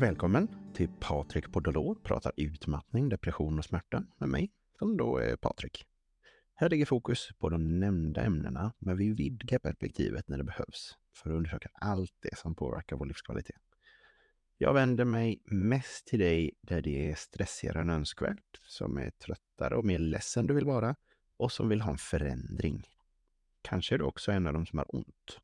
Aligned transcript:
Välkommen 0.00 0.48
till 0.74 0.88
Patrik 1.00 1.52
Podolor 1.52 1.94
pratar 1.94 2.32
utmattning, 2.36 3.08
depression 3.08 3.58
och 3.58 3.64
smärta 3.64 4.04
med 4.18 4.28
mig, 4.28 4.50
som 4.78 4.96
då 4.96 5.18
är 5.18 5.36
Patrik. 5.36 5.84
Här 6.54 6.68
ligger 6.68 6.86
fokus 6.86 7.28
på 7.38 7.48
de 7.48 7.80
nämnda 7.80 8.22
ämnena, 8.22 8.72
men 8.78 8.96
vi 8.96 9.12
vidgar 9.12 9.58
perspektivet 9.58 10.28
när 10.28 10.38
det 10.38 10.44
behövs 10.44 10.96
för 11.14 11.30
att 11.30 11.36
undersöka 11.36 11.68
allt 11.74 12.12
det 12.20 12.38
som 12.38 12.54
påverkar 12.54 12.96
vår 12.96 13.06
livskvalitet. 13.06 13.60
Jag 14.58 14.74
vänder 14.74 15.04
mig 15.04 15.42
mest 15.44 16.06
till 16.06 16.18
dig 16.18 16.50
där 16.60 16.82
det 16.82 17.10
är 17.10 17.14
stressigare 17.14 17.80
än 17.80 17.90
önskvärt, 17.90 18.60
som 18.66 18.98
är 18.98 19.10
tröttare 19.10 19.76
och 19.76 19.84
mer 19.84 19.98
ledsen 19.98 20.46
du 20.46 20.54
vill 20.54 20.66
vara 20.66 20.96
och 21.36 21.52
som 21.52 21.68
vill 21.68 21.80
ha 21.80 21.90
en 21.90 21.98
förändring. 21.98 22.86
Kanske 23.62 23.94
är 23.94 23.98
du 23.98 24.04
också 24.04 24.32
en 24.32 24.46
av 24.46 24.52
dem 24.52 24.66
som 24.66 24.78
har 24.78 24.96
ont. 24.96 25.40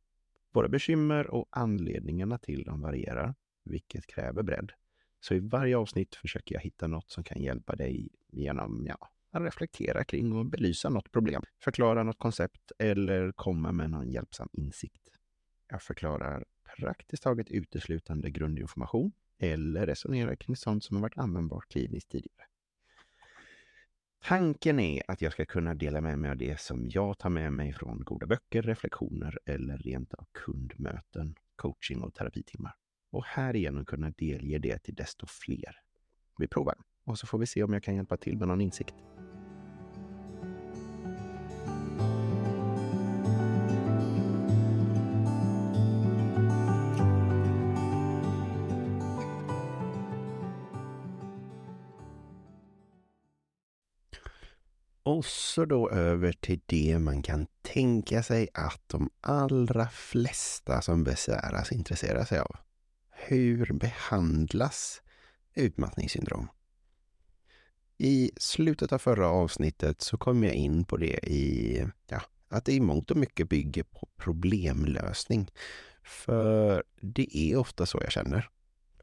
Våra 0.52 0.68
bekymmer 0.68 1.30
och 1.30 1.48
anledningarna 1.50 2.38
till 2.38 2.64
dem 2.64 2.80
varierar, 2.80 3.34
vilket 3.66 4.06
kräver 4.06 4.42
bredd. 4.42 4.72
Så 5.20 5.34
i 5.34 5.40
varje 5.40 5.76
avsnitt 5.76 6.14
försöker 6.14 6.54
jag 6.54 6.62
hitta 6.62 6.86
något 6.86 7.10
som 7.10 7.24
kan 7.24 7.42
hjälpa 7.42 7.76
dig 7.76 8.08
genom 8.28 8.86
ja, 8.86 9.10
att 9.30 9.42
reflektera 9.42 10.04
kring 10.04 10.32
och 10.32 10.46
belysa 10.46 10.88
något 10.88 11.12
problem, 11.12 11.42
förklara 11.58 12.02
något 12.02 12.18
koncept 12.18 12.72
eller 12.78 13.32
komma 13.32 13.72
med 13.72 13.90
någon 13.90 14.10
hjälpsam 14.10 14.48
insikt. 14.52 15.08
Jag 15.68 15.82
förklarar 15.82 16.44
praktiskt 16.76 17.22
taget 17.22 17.50
uteslutande 17.50 18.30
grundinformation 18.30 19.12
eller 19.38 19.86
resonerar 19.86 20.36
kring 20.36 20.56
sånt 20.56 20.84
som 20.84 20.96
har 20.96 21.02
varit 21.02 21.18
användbart 21.18 21.68
kliniskt 21.68 22.10
tidigare. 22.10 22.46
Tanken 24.24 24.80
är 24.80 25.02
att 25.08 25.22
jag 25.22 25.32
ska 25.32 25.44
kunna 25.44 25.74
dela 25.74 26.00
med 26.00 26.18
mig 26.18 26.30
av 26.30 26.36
det 26.36 26.60
som 26.60 26.88
jag 26.88 27.18
tar 27.18 27.30
med 27.30 27.52
mig 27.52 27.72
från 27.72 28.04
goda 28.04 28.26
böcker, 28.26 28.62
reflektioner 28.62 29.38
eller 29.44 29.78
rent 29.78 30.14
av 30.14 30.26
kundmöten, 30.32 31.34
coaching 31.56 32.02
och 32.02 32.14
terapitimmar. 32.14 32.74
Och 33.16 33.24
härigenom 33.24 33.84
kunna 33.84 34.10
delge 34.10 34.58
det 34.58 34.78
till 34.78 34.94
desto 34.94 35.26
fler. 35.26 35.80
Vi 36.38 36.48
provar 36.48 36.74
och 37.04 37.18
så 37.18 37.26
får 37.26 37.38
vi 37.38 37.46
se 37.46 37.62
om 37.62 37.72
jag 37.72 37.82
kan 37.82 37.94
hjälpa 37.94 38.16
till 38.16 38.38
med 38.38 38.48
någon 38.48 38.60
insikt. 38.60 38.94
Och 55.02 55.24
så 55.24 55.64
då 55.64 55.90
över 55.90 56.32
till 56.32 56.60
det 56.66 56.98
man 56.98 57.22
kan 57.22 57.46
tänka 57.62 58.22
sig 58.22 58.48
att 58.54 58.82
de 58.86 59.10
allra 59.20 59.88
flesta 59.88 60.82
som 60.82 61.04
besväras 61.04 61.72
intresserar 61.72 62.24
sig 62.24 62.38
av. 62.38 62.65
Hur 63.18 63.72
behandlas 63.72 65.02
utmattningssyndrom? 65.54 66.48
I 67.98 68.30
slutet 68.36 68.92
av 68.92 68.98
förra 68.98 69.28
avsnittet 69.28 70.00
så 70.00 70.16
kom 70.16 70.44
jag 70.44 70.54
in 70.54 70.84
på 70.84 70.96
det 70.96 71.18
i 71.28 71.84
ja, 72.08 72.22
att 72.48 72.64
det 72.64 72.72
i 72.72 72.80
mångt 72.80 73.10
och 73.10 73.16
mycket 73.16 73.48
bygger 73.48 73.82
på 73.82 74.08
problemlösning. 74.16 75.50
För 76.02 76.84
det 77.00 77.36
är 77.36 77.56
ofta 77.56 77.86
så 77.86 77.98
jag 78.02 78.12
känner. 78.12 78.48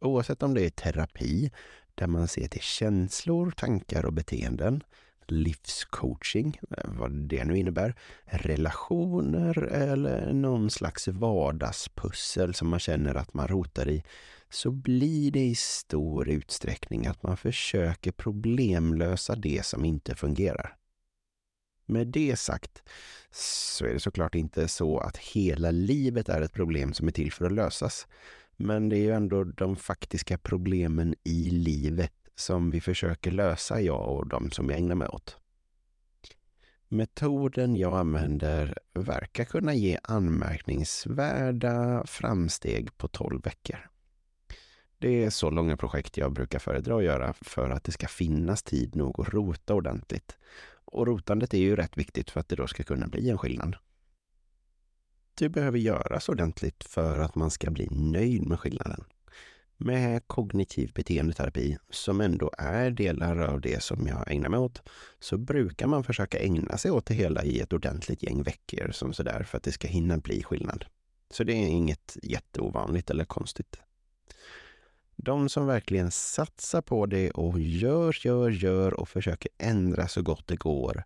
Oavsett 0.01 0.43
om 0.43 0.53
det 0.53 0.65
är 0.65 0.69
terapi, 0.69 1.51
där 1.95 2.07
man 2.07 2.27
ser 2.27 2.47
till 2.47 2.61
känslor, 2.61 3.51
tankar 3.51 4.05
och 4.05 4.13
beteenden, 4.13 4.83
livscoaching, 5.27 6.59
eh, 6.77 6.89
vad 6.99 7.11
det 7.11 7.45
nu 7.45 7.57
innebär, 7.57 7.95
relationer 8.25 9.63
eller 9.63 10.33
någon 10.33 10.69
slags 10.69 11.07
vardagspussel 11.07 12.53
som 12.53 12.69
man 12.69 12.79
känner 12.79 13.15
att 13.15 13.33
man 13.33 13.47
rotar 13.47 13.89
i, 13.89 14.03
så 14.49 14.71
blir 14.71 15.31
det 15.31 15.45
i 15.45 15.55
stor 15.55 16.29
utsträckning 16.29 17.07
att 17.07 17.23
man 17.23 17.37
försöker 17.37 18.11
problemlösa 18.11 19.35
det 19.35 19.65
som 19.65 19.85
inte 19.85 20.15
fungerar. 20.15 20.75
Med 21.85 22.07
det 22.07 22.39
sagt 22.39 22.83
så 23.31 23.85
är 23.85 23.93
det 23.93 23.99
såklart 23.99 24.35
inte 24.35 24.67
så 24.67 24.97
att 24.99 25.17
hela 25.17 25.71
livet 25.71 26.29
är 26.29 26.41
ett 26.41 26.53
problem 26.53 26.93
som 26.93 27.07
är 27.07 27.11
till 27.11 27.31
för 27.31 27.45
att 27.45 27.51
lösas. 27.51 28.07
Men 28.55 28.89
det 28.89 28.97
är 28.97 29.01
ju 29.01 29.11
ändå 29.11 29.43
de 29.43 29.75
faktiska 29.75 30.37
problemen 30.37 31.15
i 31.23 31.49
livet 31.49 32.13
som 32.35 32.71
vi 32.71 32.81
försöker 32.81 33.31
lösa, 33.31 33.81
jag 33.81 34.09
och 34.09 34.27
de 34.27 34.51
som 34.51 34.69
jag 34.69 34.79
ägnar 34.79 34.95
mig 34.95 35.07
åt. 35.07 35.37
Metoden 36.87 37.75
jag 37.75 37.93
använder 37.93 38.77
verkar 38.93 39.45
kunna 39.45 39.73
ge 39.73 39.99
anmärkningsvärda 40.03 42.03
framsteg 42.05 42.97
på 42.97 43.07
12 43.07 43.41
veckor. 43.43 43.89
Det 44.97 45.23
är 45.23 45.29
så 45.29 45.49
långa 45.49 45.77
projekt 45.77 46.17
jag 46.17 46.33
brukar 46.33 46.59
föredra 46.59 46.97
att 46.97 47.03
göra 47.03 47.33
för 47.41 47.69
att 47.69 47.83
det 47.83 47.91
ska 47.91 48.07
finnas 48.07 48.63
tid 48.63 48.95
nog 48.95 49.19
att 49.19 49.29
rota 49.29 49.73
ordentligt. 49.73 50.37
Och 50.85 51.07
rotandet 51.07 51.53
är 51.53 51.57
ju 51.57 51.75
rätt 51.75 51.97
viktigt 51.97 52.29
för 52.29 52.39
att 52.39 52.49
det 52.49 52.55
då 52.55 52.67
ska 52.67 52.83
kunna 52.83 53.07
bli 53.07 53.29
en 53.29 53.37
skillnad. 53.37 53.75
Det 55.33 55.49
behöver 55.49 55.77
göras 55.77 56.29
ordentligt 56.29 56.83
för 56.83 57.19
att 57.19 57.35
man 57.35 57.51
ska 57.51 57.71
bli 57.71 57.87
nöjd 57.91 58.47
med 58.47 58.59
skillnaden 58.59 59.03
med 59.77 60.27
kognitiv 60.27 60.91
beteendeterapi, 60.93 61.77
som 61.89 62.21
ändå 62.21 62.51
är 62.57 62.91
delar 62.91 63.37
av 63.37 63.61
det 63.61 63.83
som 63.83 64.07
jag 64.07 64.31
ägnar 64.31 64.49
mig 64.49 64.59
åt, 64.59 64.81
så 65.19 65.37
brukar 65.37 65.87
man 65.87 66.03
försöka 66.03 66.39
ägna 66.39 66.77
sig 66.77 66.91
åt 66.91 67.05
det 67.05 67.13
hela 67.13 67.43
i 67.43 67.59
ett 67.59 67.73
ordentligt 67.73 68.23
gäng 68.23 68.43
veckor 68.43 68.91
som 68.91 69.13
sådär 69.13 69.43
för 69.43 69.57
att 69.57 69.63
det 69.63 69.71
ska 69.71 69.87
hinna 69.87 70.17
bli 70.17 70.43
skillnad. 70.43 70.85
Så 71.31 71.43
det 71.43 71.53
är 71.53 71.67
inget 71.67 72.17
jätteovanligt 72.23 73.09
eller 73.09 73.25
konstigt. 73.25 73.77
De 75.15 75.49
som 75.49 75.67
verkligen 75.67 76.11
satsar 76.11 76.81
på 76.81 77.05
det 77.05 77.31
och 77.31 77.59
gör, 77.59 78.17
gör, 78.25 78.49
gör 78.49 78.99
och 78.99 79.09
försöker 79.09 79.51
ändra 79.57 80.07
så 80.07 80.21
gott 80.21 80.47
det 80.47 80.55
går 80.55 81.03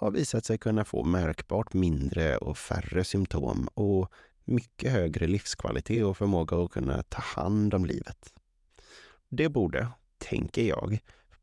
har 0.00 0.10
visat 0.10 0.44
sig 0.44 0.58
kunna 0.58 0.84
få 0.84 1.04
märkbart 1.04 1.72
mindre 1.72 2.36
och 2.36 2.58
färre 2.58 3.04
symptom 3.04 3.68
och 3.74 4.12
mycket 4.44 4.92
högre 4.92 5.26
livskvalitet 5.26 6.04
och 6.04 6.16
förmåga 6.16 6.56
att 6.56 6.70
kunna 6.70 7.02
ta 7.02 7.20
hand 7.20 7.74
om 7.74 7.84
livet. 7.84 8.32
Det 9.28 9.48
borde, 9.48 9.88
tänker 10.18 10.62
jag, 10.62 10.98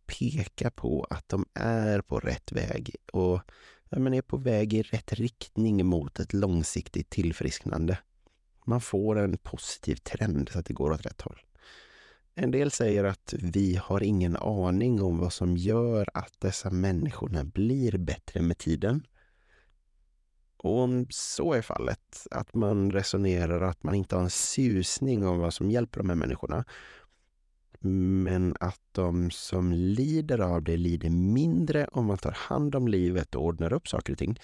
peka 0.05 0.71
på 0.71 1.07
att 1.09 1.29
de 1.29 1.45
är 1.53 2.01
på 2.01 2.19
rätt 2.19 2.51
väg 2.51 2.95
och 3.13 3.41
ja, 3.89 3.99
men 3.99 4.13
är 4.13 4.21
på 4.21 4.37
väg 4.37 4.73
i 4.73 4.81
rätt 4.81 5.13
riktning 5.13 5.85
mot 5.85 6.19
ett 6.19 6.33
långsiktigt 6.33 7.09
tillfrisknande. 7.09 7.97
Man 8.65 8.81
får 8.81 9.19
en 9.19 9.37
positiv 9.37 9.95
trend 9.95 10.49
så 10.49 10.59
att 10.59 10.65
det 10.65 10.73
går 10.73 10.91
åt 10.91 11.05
rätt 11.05 11.21
håll. 11.21 11.39
En 12.35 12.51
del 12.51 12.71
säger 12.71 13.03
att 13.03 13.33
vi 13.37 13.75
har 13.75 14.03
ingen 14.03 14.37
aning 14.37 15.01
om 15.01 15.17
vad 15.17 15.33
som 15.33 15.57
gör 15.57 16.09
att 16.13 16.33
dessa 16.39 16.69
människorna 16.69 17.43
blir 17.43 17.97
bättre 17.97 18.41
med 18.41 18.57
tiden. 18.57 19.07
Och 20.57 20.79
om 20.79 21.07
så 21.09 21.53
är 21.53 21.61
fallet, 21.61 22.27
att 22.31 22.53
man 22.53 22.91
resonerar 22.91 23.61
att 23.61 23.83
man 23.83 23.95
inte 23.95 24.15
har 24.15 24.23
en 24.23 24.29
susning 24.29 25.27
om 25.27 25.39
vad 25.39 25.53
som 25.53 25.71
hjälper 25.71 25.99
de 25.99 26.09
här 26.09 26.15
människorna, 26.15 26.65
men 27.79 28.55
att 28.59 28.81
de 28.91 29.31
som 29.31 29.71
lider 29.71 30.39
av 30.39 30.63
det 30.63 30.77
lider 30.77 31.09
mindre 31.09 31.87
om 31.87 32.05
man 32.05 32.17
tar 32.17 32.31
hand 32.31 32.75
om 32.75 32.87
livet 32.87 33.35
och 33.35 33.45
ordnar 33.45 33.73
upp 33.73 33.87
saker 33.87 34.13
och 34.13 34.19
ting, 34.19 34.39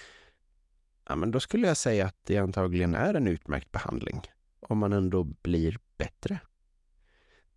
ja, 1.09 1.15
men 1.15 1.31
då 1.31 1.39
skulle 1.39 1.67
jag 1.67 1.77
säga 1.77 2.05
att 2.05 2.17
det 2.23 2.37
antagligen 2.37 2.95
är 2.95 3.13
en 3.13 3.27
utmärkt 3.27 3.71
behandling, 3.71 4.21
om 4.59 4.77
man 4.77 4.93
ändå 4.93 5.23
blir 5.23 5.77
bättre. 5.97 6.39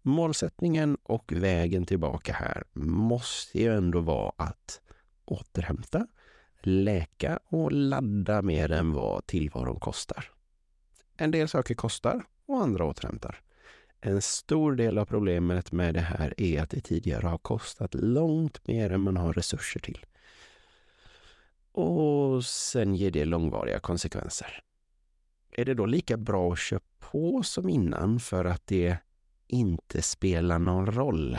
Målsättningen 0.03 0.97
och 1.03 1.33
vägen 1.33 1.87
tillbaka 1.87 2.33
här 2.33 2.65
måste 2.73 3.59
ju 3.59 3.77
ändå 3.77 4.01
vara 4.01 4.33
att 4.37 4.81
återhämta, 5.25 6.07
läka 6.67 7.39
och 7.45 7.73
ladda 7.73 8.43
mer 8.43 8.73
än 8.73 8.93
vad 8.93 9.27
tillvaron 9.27 9.81
kostar. 9.81 10.31
En 11.17 11.31
del 11.31 11.49
saker 11.49 11.75
kostar 11.75 12.25
och 12.47 12.63
andra 12.63 12.85
återhämtar. 12.85 13.41
En 14.01 14.23
stor 14.23 14.77
del 14.77 14.99
av 14.99 15.05
problemet 15.05 15.73
med 15.73 15.95
det 15.95 16.01
här 16.01 16.35
är 16.37 16.63
att 16.63 16.71
det 16.71 16.81
tidigare 16.81 17.27
har 17.27 17.39
kostat 17.39 17.95
långt 17.95 18.67
mer 18.67 18.93
än 18.93 19.01
man 19.01 19.17
har 19.17 19.33
resurser 19.33 19.81
till. 19.81 20.07
Och 21.73 22.45
sen 22.45 22.95
ger 22.95 23.11
det 23.11 23.25
långvariga 23.25 23.79
konsekvenser. 23.79 24.61
Är 25.51 25.65
det 25.65 25.75
då 25.75 25.87
lika 25.87 26.17
bra 26.17 26.53
att 26.53 26.59
köra 26.59 26.81
på 26.99 27.43
som 27.43 27.69
innan 27.69 28.21
för 28.21 28.45
att 28.45 28.67
det 28.67 28.97
inte 29.47 30.03
spelar 30.03 30.59
någon 30.59 30.87
roll? 30.87 31.39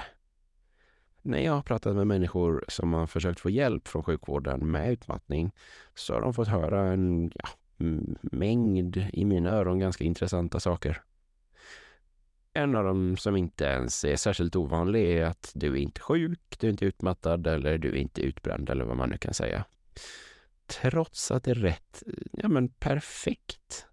När 1.28 1.40
jag 1.40 1.54
har 1.54 1.62
pratat 1.62 1.96
med 1.96 2.08
människor 2.08 2.66
som 2.68 2.94
har 2.94 3.08
försökt 3.08 3.40
få 3.40 3.50
hjälp 3.50 3.88
från 3.88 4.04
sjukvården 4.04 4.72
med 4.72 4.92
utmattning 4.92 5.52
så 5.96 6.14
har 6.14 6.22
de 6.22 6.34
fått 6.34 6.48
höra 6.48 6.92
en 6.92 7.32
ja, 7.36 7.50
mängd, 8.22 8.98
i 9.14 9.26
mina 9.26 9.50
öron, 9.50 9.80
ganska 9.80 10.04
intressanta 10.04 10.60
saker. 10.60 11.02
En 12.54 12.76
av 12.76 12.84
dem 12.84 13.18
som 13.18 13.36
inte 13.36 13.66
ens 13.66 14.04
är 14.04 14.16
särskilt 14.16 14.56
ovanlig 14.56 15.18
är 15.18 15.26
att 15.26 15.52
du 15.56 15.74
är 15.74 15.78
inte 15.78 16.02
sjuk, 16.02 16.58
du 16.60 16.68
är 16.68 16.72
inte 16.72 16.86
utmattad 16.86 17.48
eller 17.48 17.78
du 17.78 17.90
är 17.90 17.96
inte 17.96 18.22
utbränd 18.22 18.70
eller 18.70 18.86
vad 18.86 18.98
man 18.98 19.10
nu 19.10 19.18
kan 19.18 19.34
säga. 19.34 19.66
Trots 20.68 21.32
att 21.32 21.44
det 21.44 21.54
rätt, 21.54 22.04
ja 22.32 22.48
men 22.48 22.70
perfekt 22.70 23.86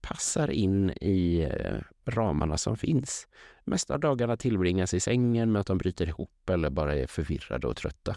passar 0.00 0.50
in 0.50 0.90
i 0.90 1.40
eh, 1.40 1.78
ramarna 2.04 2.56
som 2.56 2.76
finns. 2.76 3.26
Mest 3.64 3.90
av 3.90 4.00
dagarna 4.00 4.36
tillbringas 4.36 4.94
i 4.94 5.00
sängen 5.00 5.52
med 5.52 5.60
att 5.60 5.66
de 5.66 5.78
bryter 5.78 6.08
ihop 6.08 6.50
eller 6.50 6.70
bara 6.70 6.94
är 6.94 7.06
förvirrade 7.06 7.66
och 7.66 7.76
trötta. 7.76 8.16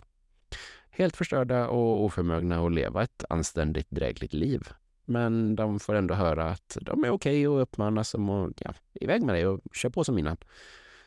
Helt 0.89 1.17
förstörda 1.17 1.67
och 1.67 2.03
oförmögna 2.03 2.65
att 2.65 2.73
leva 2.73 3.03
ett 3.03 3.23
anständigt 3.29 3.89
drägligt 3.89 4.33
liv. 4.33 4.69
Men 5.05 5.55
de 5.55 5.79
får 5.79 5.95
ändå 5.95 6.13
höra 6.13 6.49
att 6.49 6.77
de 6.81 7.03
är 7.03 7.09
okej 7.09 7.47
okay 7.47 7.47
och 7.47 7.61
uppmanas 7.61 8.09
som 8.09 8.29
att 8.29 8.51
ja, 8.57 8.73
iväg 8.93 9.23
med 9.23 9.35
dig 9.35 9.47
och 9.47 9.61
kör 9.73 9.89
på 9.89 10.03
som 10.03 10.17
innan. 10.17 10.37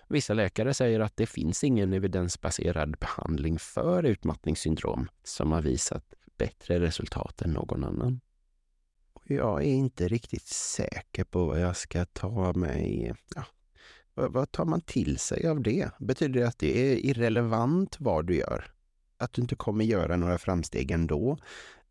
Vissa 0.08 0.34
läkare 0.34 0.74
säger 0.74 1.00
att 1.00 1.16
det 1.16 1.26
finns 1.26 1.64
ingen 1.64 1.92
evidensbaserad 1.92 2.98
behandling 2.98 3.58
för 3.58 4.02
utmattningssyndrom 4.02 5.08
som 5.22 5.52
har 5.52 5.62
visat 5.62 6.14
bättre 6.36 6.80
resultat 6.80 7.42
än 7.42 7.50
någon 7.50 7.84
annan. 7.84 8.20
Jag 9.24 9.60
är 9.60 9.72
inte 9.72 10.08
riktigt 10.08 10.46
säker 10.46 11.24
på 11.24 11.44
vad 11.46 11.60
jag 11.60 11.76
ska 11.76 12.04
ta 12.04 12.52
mig... 12.52 13.14
Ja, 13.34 13.44
vad 14.26 14.52
tar 14.52 14.64
man 14.64 14.80
till 14.80 15.18
sig 15.18 15.48
av 15.48 15.62
det? 15.62 15.90
Betyder 15.98 16.40
det 16.40 16.48
att 16.48 16.58
det 16.58 16.92
är 16.92 16.96
irrelevant 16.96 17.96
vad 18.00 18.26
du 18.26 18.36
gör? 18.36 18.64
Att 19.18 19.32
du 19.32 19.42
inte 19.42 19.54
kommer 19.54 19.84
göra 19.84 20.16
några 20.16 20.38
framsteg 20.38 20.90
ändå? 20.90 21.38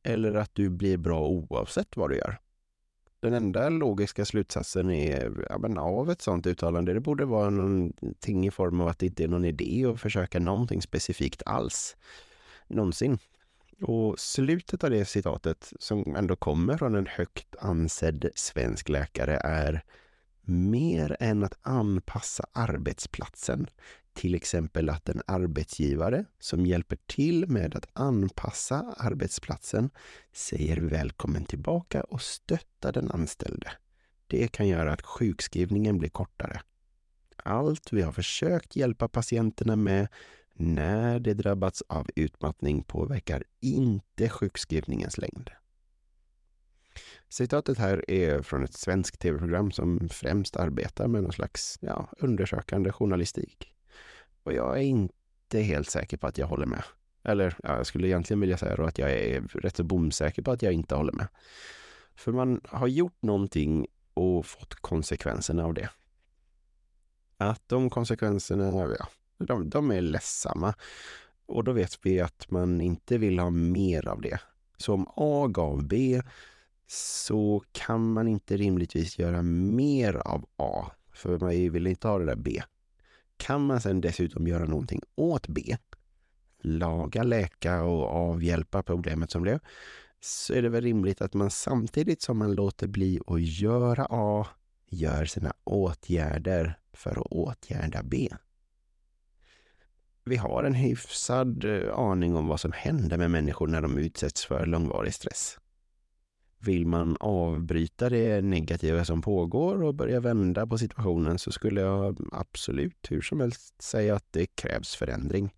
Eller 0.04 0.34
att 0.34 0.56
du 0.56 0.70
blir 0.70 0.98
bra 0.98 1.28
oavsett 1.28 1.98
vad 1.98 2.10
du 2.10 2.16
gör? 2.16 2.40
Den 3.20 3.34
enda 3.34 3.70
logiska 3.70 4.26
slutsatsen 4.26 4.90
är, 4.90 5.46
ja, 5.50 5.58
men 5.58 5.78
av 5.78 6.10
ett 6.12 6.22
sådant 6.22 6.48
uttalande, 6.48 6.94
det 6.94 7.00
borde 7.00 7.26
vara 7.26 7.50
någonting 7.50 8.48
i 8.48 8.52
form 8.52 8.82
av 8.82 8.88
att 8.88 9.00
det 9.00 9.06
inte 9.06 9.24
är 9.24 9.28
någon 9.28 9.46
idé 9.46 9.86
att 9.86 10.02
försöka 10.02 10.40
någonting 10.40 10.82
specifikt 10.82 11.44
alls. 11.46 11.96
Någonsin. 12.68 13.18
Och 13.82 14.20
slutet 14.20 14.84
av 14.84 14.90
det 14.90 15.06
citatet, 15.06 15.74
som 15.80 16.16
ändå 16.16 16.36
kommer 16.36 16.78
från 16.78 16.96
en 16.96 17.08
högt 17.08 17.56
ansedd 17.60 18.30
svensk 18.36 18.90
läkare, 18.90 19.38
är 19.38 19.84
mer 20.48 21.18
än 21.20 21.44
att 21.44 21.58
anpassa 21.62 22.46
arbetsplatsen. 22.54 23.68
Till 24.14 24.36
exempel 24.36 24.90
att 24.90 25.10
en 25.10 25.22
arbetsgivare 25.28 26.26
som 26.40 26.66
hjälper 26.66 26.98
till 27.06 27.48
med 27.48 27.76
att 27.76 27.88
anpassa 27.94 28.96
arbetsplatsen 28.98 29.90
säger 30.34 30.78
välkommen 30.78 31.46
tillbaka 31.46 32.04
och 32.04 32.22
stöttar 32.22 32.94
den 32.94 33.12
anställde. 33.12 33.72
Det 34.28 34.48
kan 34.48 34.68
göra 34.68 34.94
att 34.94 35.06
sjukskrivningen 35.06 35.98
blir 35.98 36.10
kortare. 36.10 36.62
Allt 37.44 37.94
vi 37.94 38.02
har 38.02 38.12
försökt 38.12 38.76
hjälpa 38.76 39.08
patienterna 39.08 39.76
med 39.76 40.08
när 40.54 41.20
de 41.20 41.34
drabbats 41.34 41.84
av 41.90 42.08
utmattning 42.16 42.84
påverkar 42.84 43.44
inte 43.62 44.30
sjukskrivningens 44.30 45.18
längd. 45.18 45.50
Citatet 47.30 47.78
här 47.78 48.12
är 48.12 48.42
från 48.42 48.64
ett 48.64 48.74
svenskt 48.74 49.20
tv-program 49.20 49.72
som 49.72 50.10
främst 50.10 50.56
arbetar 50.56 51.08
med 51.08 51.24
någon 51.24 51.34
slags 51.34 51.78
ja, 51.82 52.10
undersökande 52.18 52.92
journalistik. 52.92 53.74
Och 54.44 54.54
jag 54.54 54.78
är 54.78 54.82
inte 54.82 55.60
helt 55.60 55.90
säker 55.90 56.18
på 56.18 56.28
att 56.28 56.38
jag 56.38 56.48
håller 56.48 56.66
med. 56.66 56.84
Eller 57.24 57.56
ja, 57.64 57.78
jag 57.78 57.86
skulle 57.88 58.08
egentligen 58.08 58.40
vilja 58.40 58.58
säga 58.58 58.76
då 58.76 58.84
att 58.84 58.98
jag 58.98 59.12
är 59.12 59.42
rätt 59.42 59.76
så 59.76 59.84
bomsäker 59.84 60.42
på 60.42 60.52
att 60.52 60.62
jag 60.62 60.74
inte 60.74 60.96
håller 60.96 61.14
med. 61.14 61.28
För 62.16 62.32
man 62.32 62.62
har 62.64 62.88
gjort 62.88 63.22
någonting 63.22 63.88
och 64.14 64.46
fått 64.46 64.76
konsekvenserna 64.76 65.66
av 65.66 65.74
det. 65.74 65.90
Att 67.38 67.62
de 67.68 67.90
konsekvenserna, 67.90 68.96
ja, 69.00 69.08
de, 69.38 69.70
de 69.70 69.92
är 69.92 70.02
ledsamma. 70.02 70.74
Och 71.46 71.64
då 71.64 71.72
vet 71.72 72.00
vi 72.06 72.22
att 72.22 72.52
man 72.52 72.82
inte 72.82 73.18
vill 73.18 73.40
ha 73.40 73.50
mer 73.50 74.08
av 74.08 74.22
det. 74.22 74.40
Så 74.78 74.94
om 74.94 75.08
A 75.16 75.48
gav 75.48 75.88
B 75.88 76.22
så 76.88 77.64
kan 77.72 78.14
man 78.14 78.28
inte 78.28 78.58
rimligtvis 78.58 79.20
göra 79.20 79.42
mer 79.42 80.14
av 80.14 80.46
A, 80.56 80.92
för 81.14 81.40
man 81.40 81.50
vill 81.50 81.88
inte 81.88 82.08
ha 82.08 82.20
det 82.20 82.26
där 82.26 82.36
B. 82.36 82.62
Kan 83.38 83.66
man 83.66 83.82
sedan 83.82 84.02
dessutom 84.02 84.48
göra 84.48 84.66
någonting 84.66 85.02
åt 85.16 85.48
B, 85.48 85.78
laga, 86.62 87.24
läka 87.24 87.84
och 87.84 88.04
avhjälpa 88.04 88.84
problemet 88.84 89.32
som 89.32 89.42
blev, 89.42 89.60
så 90.20 90.54
är 90.54 90.62
det 90.62 90.70
väl 90.70 90.84
rimligt 90.84 91.22
att 91.22 91.34
man 91.34 91.50
samtidigt 91.50 92.22
som 92.22 92.38
man 92.38 92.54
låter 92.56 92.88
bli 92.88 93.20
att 93.28 93.42
göra 93.42 94.08
A, 94.10 94.48
gör 94.90 95.26
sina 95.26 95.54
åtgärder 95.64 96.80
för 96.94 97.12
att 97.12 97.28
åtgärda 97.28 98.04
B 98.04 98.30
vi 100.28 100.36
har 100.36 100.64
en 100.64 100.74
hyfsad 100.74 101.64
eh, 101.66 102.00
aning 102.00 102.36
om 102.36 102.48
vad 102.48 102.60
som 102.60 102.72
händer 102.72 103.18
med 103.18 103.32
människor 103.32 103.68
när 103.68 103.82
de 103.82 103.98
utsätts 103.98 104.46
för 104.46 104.66
långvarig 104.66 105.14
stress. 105.14 105.58
Vill 106.60 106.88
man 106.88 107.18
avbryta 107.20 108.10
det 108.10 108.42
negativa 108.42 109.06
som 109.06 109.22
pågår 109.22 109.84
och 109.84 109.96
börja 109.96 110.20
vända 110.20 110.68
på 110.68 110.78
situationen 110.78 111.40
så 111.40 111.52
skulle 111.52 111.82
jag 111.82 112.30
absolut 112.32 113.08
hur 113.10 113.22
som 113.22 113.40
helst 113.40 113.82
säga 113.82 114.16
att 114.16 114.28
det 114.32 114.46
krävs 114.46 114.96
förändring. 114.96 115.54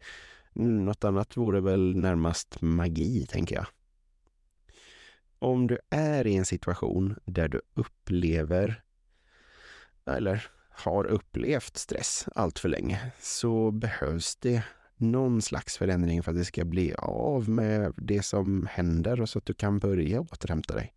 Något 0.54 1.04
annat 1.04 1.38
vore 1.38 1.62
väl 1.62 1.96
närmast 1.96 2.62
magi, 2.62 3.26
tänker 3.30 3.56
jag. 3.56 3.66
Om 5.40 5.68
du 5.68 5.80
är 5.90 6.28
i 6.28 6.36
en 6.36 6.46
situation 6.46 7.16
där 7.26 7.48
du 7.48 7.62
upplever 7.74 8.84
eller 10.06 10.48
har 10.70 11.06
upplevt 11.06 11.78
stress 11.78 12.26
allt 12.36 12.60
för 12.60 12.70
länge 12.70 13.12
så 13.20 13.72
behövs 13.72 14.36
det 14.36 14.64
någon 15.00 15.42
slags 15.42 15.78
förändring 15.78 16.24
för 16.24 16.32
att 16.32 16.38
det 16.38 16.46
ska 16.46 16.66
bli 16.66 16.94
av 16.98 17.50
med 17.50 17.94
det 17.98 18.22
som 18.22 18.68
händer 18.72 19.22
och 19.22 19.30
så 19.30 19.40
att 19.40 19.46
du 19.46 19.54
kan 19.54 19.80
börja 19.80 20.22
återhämta 20.22 20.74
dig. 20.74 20.94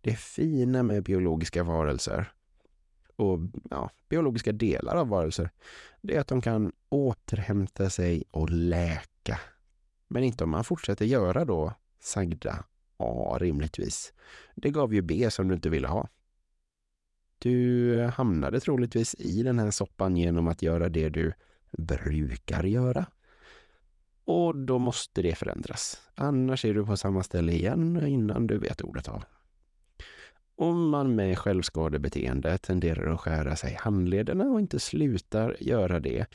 Det 0.00 0.18
fina 0.18 0.82
med 0.82 1.02
biologiska 1.02 1.62
varelser 1.62 2.32
och 3.16 3.38
ja, 3.70 3.90
biologiska 4.08 4.52
delar 4.52 4.96
av 4.96 5.08
varelser, 5.08 5.50
det 6.00 6.16
är 6.16 6.20
att 6.20 6.28
de 6.28 6.40
kan 6.40 6.72
återhämta 6.88 7.90
sig 7.90 8.24
och 8.30 8.50
läka. 8.50 9.40
Men 10.08 10.24
inte 10.24 10.44
om 10.44 10.50
man 10.50 10.64
fortsätter 10.64 11.04
göra 11.04 11.44
då 11.44 11.72
sagda 12.00 12.64
A 12.96 13.38
rimligtvis. 13.40 14.12
Det 14.54 14.70
gav 14.70 14.94
ju 14.94 15.02
B 15.02 15.30
som 15.30 15.48
du 15.48 15.54
inte 15.54 15.70
ville 15.70 15.88
ha. 15.88 16.08
Du 17.38 18.00
hamnade 18.14 18.60
troligtvis 18.60 19.14
i 19.14 19.42
den 19.42 19.58
här 19.58 19.70
soppan 19.70 20.16
genom 20.16 20.48
att 20.48 20.62
göra 20.62 20.88
det 20.88 21.08
du 21.08 21.32
brukar 21.78 22.64
göra. 22.64 23.06
Och 24.24 24.56
då 24.56 24.78
måste 24.78 25.22
det 25.22 25.34
förändras. 25.34 26.02
Annars 26.14 26.64
är 26.64 26.74
du 26.74 26.86
på 26.86 26.96
samma 26.96 27.22
ställe 27.22 27.52
igen 27.52 28.06
innan 28.06 28.46
du 28.46 28.58
vet 28.58 28.82
ordet 28.82 29.08
av. 29.08 29.24
Om 30.56 30.88
man 30.88 31.14
med 31.14 31.38
självskadebeteende 31.38 32.58
tenderar 32.58 33.12
att 33.14 33.20
skära 33.20 33.56
sig 33.56 33.72
i 33.72 33.76
handlederna 33.76 34.44
och 34.44 34.60
inte 34.60 34.80
slutar 34.80 35.56
göra 35.60 36.00
det, 36.00 36.26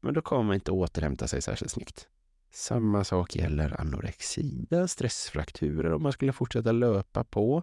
men 0.00 0.14
då 0.14 0.22
kommer 0.22 0.42
man 0.42 0.54
inte 0.54 0.70
återhämta 0.70 1.26
sig 1.26 1.42
särskilt 1.42 1.72
snyggt. 1.72 2.08
Samma 2.50 3.04
sak 3.04 3.36
gäller 3.36 3.80
anorexia, 3.80 4.88
stressfrakturer 4.88 5.92
om 5.92 6.02
man 6.02 6.12
skulle 6.12 6.32
fortsätta 6.32 6.72
löpa 6.72 7.24
på 7.24 7.62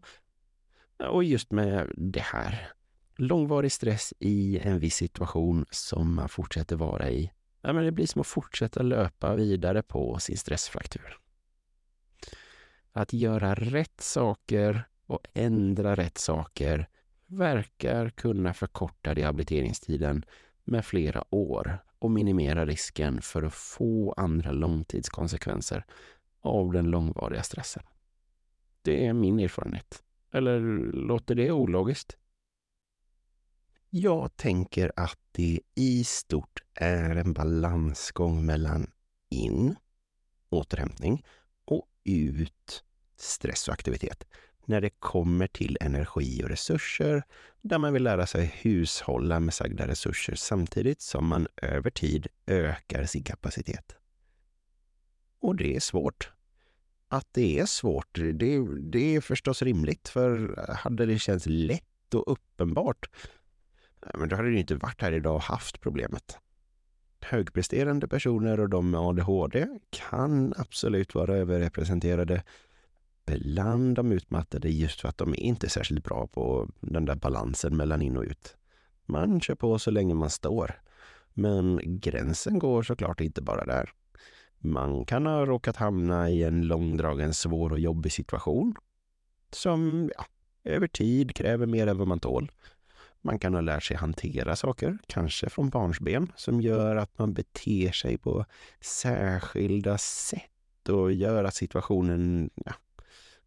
och 1.09 1.23
just 1.23 1.51
med 1.51 1.91
det 1.97 2.21
här. 2.21 2.71
Långvarig 3.15 3.71
stress 3.71 4.13
i 4.19 4.59
en 4.59 4.79
viss 4.79 4.95
situation 4.95 5.65
som 5.71 6.15
man 6.15 6.29
fortsätter 6.29 6.75
vara 6.75 7.09
i. 7.09 7.31
Ja, 7.61 7.73
men 7.73 7.85
det 7.85 7.91
blir 7.91 8.07
som 8.07 8.21
att 8.21 8.27
fortsätta 8.27 8.83
löpa 8.83 9.35
vidare 9.35 9.81
på 9.81 10.19
sin 10.19 10.37
stressfraktur. 10.37 11.17
Att 12.91 13.13
göra 13.13 13.55
rätt 13.55 14.01
saker 14.01 14.83
och 15.05 15.27
ändra 15.33 15.95
rätt 15.95 16.17
saker 16.17 16.87
verkar 17.25 18.09
kunna 18.09 18.53
förkorta 18.53 19.13
rehabiliteringstiden 19.13 20.25
med 20.63 20.85
flera 20.85 21.23
år 21.35 21.77
och 21.99 22.11
minimera 22.11 22.65
risken 22.65 23.21
för 23.21 23.43
att 23.43 23.53
få 23.53 24.13
andra 24.17 24.51
långtidskonsekvenser 24.51 25.85
av 26.41 26.71
den 26.71 26.85
långvariga 26.85 27.43
stressen. 27.43 27.83
Det 28.81 29.05
är 29.05 29.13
min 29.13 29.39
erfarenhet. 29.39 30.03
Eller 30.31 30.59
låter 30.93 31.35
det 31.35 31.51
ologiskt? 31.51 32.17
Jag 33.93 34.37
tänker 34.37 34.91
att 34.95 35.19
det 35.31 35.59
i 35.75 36.03
stort 36.03 36.63
är 36.73 37.15
en 37.15 37.33
balansgång 37.33 38.45
mellan 38.45 38.91
in, 39.29 39.75
återhämtning, 40.49 41.25
och 41.65 41.87
ut, 42.03 42.83
stress 43.17 43.67
och 43.67 43.73
aktivitet. 43.73 44.23
När 44.65 44.81
det 44.81 44.89
kommer 44.89 45.47
till 45.47 45.77
energi 45.81 46.43
och 46.43 46.49
resurser, 46.49 47.23
där 47.61 47.77
man 47.77 47.93
vill 47.93 48.03
lära 48.03 48.27
sig 48.27 48.45
hushålla 48.45 49.39
med 49.39 49.53
sagda 49.53 49.87
resurser 49.87 50.35
samtidigt 50.35 51.01
som 51.01 51.27
man 51.27 51.47
över 51.61 51.89
tid 51.89 52.27
ökar 52.47 53.05
sin 53.05 53.23
kapacitet. 53.23 53.95
Och 55.39 55.55
det 55.55 55.75
är 55.75 55.79
svårt 55.79 56.31
att 57.07 57.27
det 57.31 57.59
är 57.59 57.65
svårt, 57.65 58.13
det, 58.13 58.65
det 58.79 59.15
är 59.15 59.21
förstås 59.21 59.61
rimligt. 59.61 60.09
För 60.09 60.55
hade 60.73 61.05
det 61.05 61.19
känts 61.19 61.45
lätt 61.45 62.13
och 62.13 62.31
uppenbart, 62.31 63.09
men 64.13 64.29
då 64.29 64.35
hade 64.35 64.49
du 64.49 64.59
inte 64.59 64.75
varit 64.75 65.01
här 65.01 65.11
idag 65.11 65.35
och 65.35 65.41
haft 65.41 65.81
problemet. 65.81 66.37
Högpresterande 67.21 68.07
personer 68.07 68.59
och 68.59 68.69
de 68.69 68.91
med 68.91 68.99
ADHD 68.99 69.67
kan 69.89 70.53
absolut 70.57 71.15
vara 71.15 71.35
överrepresenterade 71.35 72.43
bland 73.25 73.95
de 73.95 74.11
utmattade 74.11 74.69
just 74.69 75.01
för 75.01 75.09
att 75.09 75.17
de 75.17 75.29
är 75.29 75.39
inte 75.39 75.69
särskilt 75.69 76.03
bra 76.03 76.27
på 76.27 76.69
den 76.79 77.05
där 77.05 77.15
balansen 77.15 77.77
mellan 77.77 78.01
in 78.01 78.17
och 78.17 78.23
ut. 78.23 78.55
Man 79.05 79.41
kör 79.41 79.55
på 79.55 79.79
så 79.79 79.91
länge 79.91 80.13
man 80.13 80.29
står. 80.29 80.81
Men 81.33 81.79
gränsen 81.83 82.59
går 82.59 82.83
såklart 82.83 83.21
inte 83.21 83.41
bara 83.41 83.65
där. 83.65 83.89
Man 84.57 85.05
kan 85.05 85.25
ha 85.25 85.45
råkat 85.45 85.75
hamna 85.75 86.29
i 86.29 86.43
en 86.43 86.67
långdragen 86.67 87.33
svår 87.33 87.71
och 87.71 87.79
jobbig 87.79 88.11
situation 88.11 88.75
som 89.51 90.09
ja, 90.17 90.25
över 90.63 90.87
tid 90.87 91.35
kräver 91.35 91.65
mer 91.65 91.87
än 91.87 91.97
vad 91.97 92.07
man 92.07 92.19
tål. 92.19 92.51
Man 93.21 93.39
kan 93.39 93.53
ha 93.53 93.61
lärt 93.61 93.83
sig 93.83 93.97
hantera 93.97 94.55
saker, 94.55 94.97
kanske 95.07 95.49
från 95.49 95.69
barnsben, 95.69 96.31
som 96.35 96.61
gör 96.61 96.95
att 96.95 97.17
man 97.17 97.33
beter 97.33 97.91
sig 97.91 98.17
på 98.17 98.45
särskilda 98.79 99.97
sätt 99.97 100.89
och 100.89 101.11
gör 101.11 101.43
att 101.43 101.55
situationen, 101.55 102.49
ja, 102.55 102.73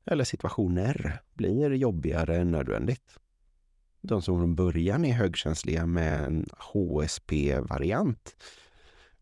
eller 0.07 0.25
situationer, 0.25 1.21
blir 1.35 1.71
jobbigare 1.71 2.37
än 2.37 2.51
nödvändigt. 2.51 3.19
De 4.01 4.23
som 4.23 4.39
från 4.39 4.55
början 4.55 5.05
är 5.05 5.13
högkänsliga 5.13 5.87
med 5.87 6.25
en 6.25 6.47
HSP-variant, 6.73 8.37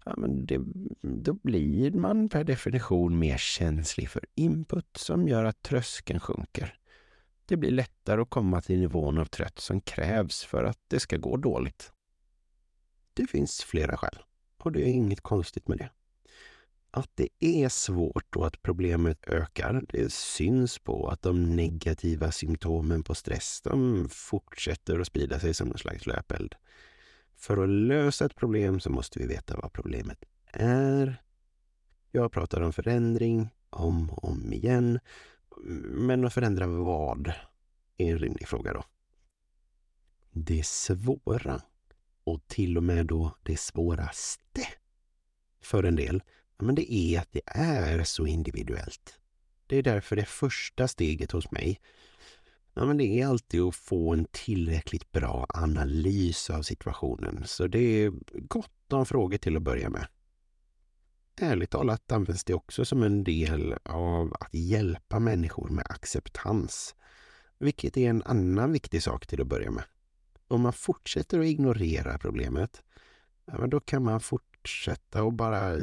ja, 0.04 0.14
men 0.16 0.46
det, 0.46 0.60
då 1.02 1.32
blir 1.32 1.90
man 1.90 2.28
per 2.28 2.44
definition 2.44 3.18
mer 3.18 3.36
känslig 3.36 4.08
för 4.10 4.24
input 4.34 4.96
som 4.96 5.28
gör 5.28 5.44
att 5.44 5.62
tröskeln 5.62 6.20
sjunker. 6.20 6.74
Det 7.46 7.56
blir 7.56 7.70
lättare 7.70 8.20
att 8.20 8.30
komma 8.30 8.60
till 8.60 8.80
nivån 8.80 9.18
av 9.18 9.24
trött 9.24 9.58
som 9.58 9.80
krävs 9.80 10.44
för 10.44 10.64
att 10.64 10.78
det 10.88 11.00
ska 11.00 11.16
gå 11.16 11.36
dåligt. 11.36 11.92
Det 13.14 13.26
finns 13.26 13.62
flera 13.62 13.96
skäl 13.96 14.18
och 14.58 14.72
det 14.72 14.80
är 14.82 14.92
inget 14.92 15.20
konstigt 15.20 15.68
med 15.68 15.78
det. 15.78 15.90
Att 16.90 17.10
det 17.14 17.28
är 17.40 17.68
svårt 17.68 18.36
och 18.36 18.46
att 18.46 18.62
problemet 18.62 19.28
ökar, 19.28 19.84
det 19.88 20.12
syns 20.12 20.78
på 20.78 21.08
att 21.08 21.22
de 21.22 21.56
negativa 21.56 22.32
symptomen 22.32 23.02
på 23.02 23.14
stress 23.14 23.60
de 23.64 24.08
fortsätter 24.10 25.00
att 25.00 25.06
sprida 25.06 25.40
sig 25.40 25.54
som 25.54 25.72
en 25.72 25.78
slags 25.78 26.06
löpeld. 26.06 26.54
För 27.36 27.62
att 27.62 27.68
lösa 27.68 28.24
ett 28.24 28.36
problem 28.36 28.80
så 28.80 28.90
måste 28.90 29.18
vi 29.18 29.26
veta 29.26 29.56
vad 29.56 29.72
problemet 29.72 30.24
är. 30.52 31.22
Jag 32.10 32.32
pratar 32.32 32.60
om 32.60 32.72
förändring 32.72 33.48
om 33.70 34.10
och 34.10 34.24
om 34.24 34.52
igen 34.52 35.00
men 35.84 36.24
att 36.24 36.34
förändra 36.34 36.66
vad 36.66 37.32
är 37.96 38.12
en 38.12 38.18
rimlig 38.18 38.48
fråga 38.48 38.72
då. 38.72 38.84
Det 40.32 40.66
svåra 40.66 41.62
och 42.24 42.46
till 42.46 42.76
och 42.76 42.82
med 42.82 43.06
då 43.06 43.36
det 43.42 43.60
svåraste 43.60 44.66
för 45.62 45.82
en 45.84 45.96
del, 45.96 46.22
men 46.58 46.74
det 46.74 46.92
är 46.92 47.20
att 47.20 47.32
det 47.32 47.42
är 47.46 48.04
så 48.04 48.26
individuellt. 48.26 49.20
Det 49.66 49.76
är 49.76 49.82
därför 49.82 50.16
det 50.16 50.24
första 50.24 50.88
steget 50.88 51.32
hos 51.32 51.50
mig, 51.50 51.80
ja, 52.74 52.84
men 52.84 52.96
det 52.96 53.04
är 53.04 53.26
alltid 53.26 53.60
att 53.60 53.76
få 53.76 54.12
en 54.12 54.26
tillräckligt 54.30 55.12
bra 55.12 55.46
analys 55.48 56.50
av 56.50 56.62
situationen. 56.62 57.42
Så 57.46 57.66
det 57.66 57.78
är 57.78 58.12
gott 58.32 58.92
om 58.92 59.06
frågor 59.06 59.38
till 59.38 59.56
att 59.56 59.62
börja 59.62 59.90
med 59.90 60.06
ärligt 61.40 61.70
talat 61.70 62.12
används 62.12 62.44
det 62.44 62.54
också 62.54 62.84
som 62.84 63.02
en 63.02 63.24
del 63.24 63.74
av 63.82 64.36
att 64.40 64.54
hjälpa 64.54 65.18
människor 65.18 65.68
med 65.68 65.86
acceptans. 65.88 66.94
Vilket 67.58 67.96
är 67.96 68.10
en 68.10 68.22
annan 68.22 68.72
viktig 68.72 69.02
sak 69.02 69.26
till 69.26 69.40
att 69.40 69.46
börja 69.46 69.70
med. 69.70 69.84
Om 70.48 70.60
man 70.60 70.72
fortsätter 70.72 71.40
att 71.40 71.46
ignorera 71.46 72.18
problemet, 72.18 72.82
då 73.68 73.80
kan 73.80 74.04
man 74.04 74.20
fortsätta 74.20 75.22
och 75.22 75.32
bara 75.32 75.78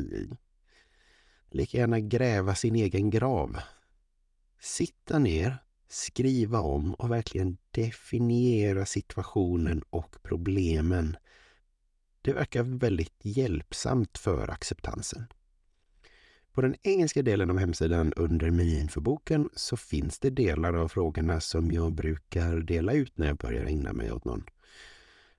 lika 1.52 1.78
gärna 1.78 2.00
gräva 2.00 2.56
sin 2.56 2.76
egen 2.76 3.10
grav. 3.10 3.58
Sitta 4.60 5.20
ner, 5.20 5.58
skriva 5.88 6.60
om 6.60 6.94
och 6.94 7.12
verkligen 7.12 7.58
definiera 7.72 8.86
situationen 8.86 9.84
och 9.90 10.16
problemen. 10.24 11.18
Det 12.22 12.34
verkar 12.34 12.64
väldigt 12.64 13.20
hjälpsamt 13.22 14.18
för 14.18 14.48
acceptansen. 14.48 15.28
På 16.54 16.62
den 16.62 16.76
engelska 16.84 17.22
delen 17.22 17.50
av 17.50 17.58
hemsidan 17.58 18.14
under 18.14 18.52
menyn 18.52 18.90
för 18.90 19.02
boken 19.02 19.50
så 19.54 19.78
finns 19.78 20.20
det 20.20 20.30
delar 20.30 20.74
av 20.74 20.88
frågorna 20.88 21.40
som 21.40 21.72
jag 21.72 21.94
brukar 21.94 22.58
dela 22.58 22.94
ut 22.94 23.18
när 23.18 23.28
jag 23.28 23.38
börjar 23.38 23.66
ägna 23.66 23.94
mig 23.94 24.12
åt 24.12 24.26
någon. 24.26 24.44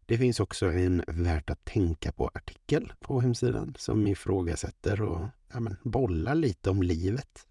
Det 0.06 0.18
finns 0.18 0.40
också 0.40 0.66
en 0.66 1.04
värt 1.06 1.50
att 1.50 1.64
tänka 1.64 2.12
på-artikel 2.12 2.92
på 3.00 3.20
hemsidan 3.20 3.74
som 3.78 4.06
ifrågasätter 4.06 5.02
och 5.02 5.28
ja, 5.52 5.60
men, 5.60 5.76
bollar 5.82 6.34
lite 6.34 6.70
om 6.70 6.82
livet. 6.82 7.46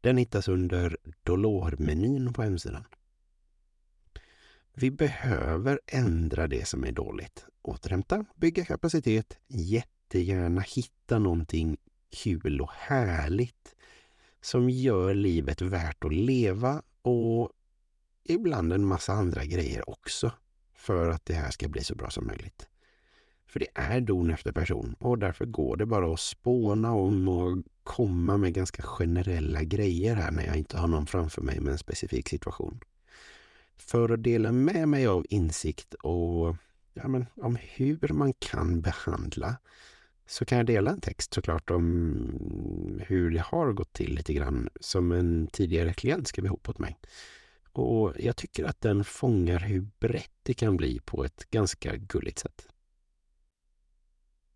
Den 0.00 0.16
hittas 0.16 0.48
under 0.48 0.96
Dolor-menyn 1.22 2.32
på 2.32 2.42
hemsidan. 2.42 2.84
Vi 4.74 4.90
behöver 4.90 5.80
ändra 5.86 6.46
det 6.46 6.68
som 6.68 6.84
är 6.84 6.92
dåligt. 6.92 7.46
Återhämta, 7.62 8.24
bygga 8.34 8.64
kapacitet, 8.64 9.38
jättegärna 9.48 10.60
hitta 10.60 11.18
någonting 11.18 11.76
kul 12.12 12.60
och 12.60 12.70
härligt 12.72 13.74
som 14.40 14.70
gör 14.70 15.14
livet 15.14 15.62
värt 15.62 16.04
att 16.04 16.14
leva 16.14 16.82
och 17.02 17.50
ibland 18.24 18.72
en 18.72 18.86
massa 18.86 19.12
andra 19.12 19.44
grejer 19.44 19.90
också 19.90 20.32
för 20.74 21.08
att 21.08 21.24
det 21.24 21.34
här 21.34 21.50
ska 21.50 21.68
bli 21.68 21.84
så 21.84 21.94
bra 21.94 22.10
som 22.10 22.26
möjligt. 22.26 22.68
För 23.46 23.60
det 23.60 23.68
är 23.74 24.00
don 24.00 24.30
efter 24.30 24.52
person 24.52 24.94
och 24.98 25.18
därför 25.18 25.46
går 25.46 25.76
det 25.76 25.86
bara 25.86 26.12
att 26.12 26.20
spåna 26.20 26.92
om 26.92 27.28
och 27.28 27.64
komma 27.82 28.36
med 28.36 28.54
ganska 28.54 28.82
generella 28.82 29.62
grejer 29.62 30.14
här 30.14 30.30
när 30.30 30.46
jag 30.46 30.56
inte 30.56 30.78
har 30.78 30.88
någon 30.88 31.06
framför 31.06 31.42
mig 31.42 31.60
med 31.60 31.72
en 31.72 31.78
specifik 31.78 32.28
situation. 32.28 32.80
För 33.76 34.08
att 34.12 34.22
dela 34.22 34.52
med 34.52 34.88
mig 34.88 35.06
av 35.06 35.26
insikt 35.28 35.94
och 35.94 36.56
ja, 36.94 37.08
men, 37.08 37.26
om 37.34 37.56
hur 37.60 38.12
man 38.12 38.32
kan 38.32 38.80
behandla 38.80 39.56
så 40.32 40.44
kan 40.44 40.58
jag 40.58 40.66
dela 40.66 40.90
en 40.90 41.00
text 41.00 41.34
såklart 41.34 41.70
om 41.70 43.00
hur 43.06 43.30
det 43.30 43.40
har 43.40 43.72
gått 43.72 43.92
till 43.92 44.14
lite 44.14 44.34
grann 44.34 44.68
som 44.80 45.12
en 45.12 45.46
tidigare 45.46 45.94
klient 45.94 46.28
skrev 46.28 46.44
ihop 46.44 46.68
åt 46.68 46.78
mig. 46.78 46.98
Och 47.72 48.12
jag 48.18 48.36
tycker 48.36 48.64
att 48.64 48.80
den 48.80 49.04
fångar 49.04 49.58
hur 49.58 49.88
brett 50.00 50.32
det 50.42 50.54
kan 50.54 50.76
bli 50.76 51.00
på 51.00 51.24
ett 51.24 51.50
ganska 51.50 51.96
gulligt 51.96 52.38
sätt. 52.38 52.66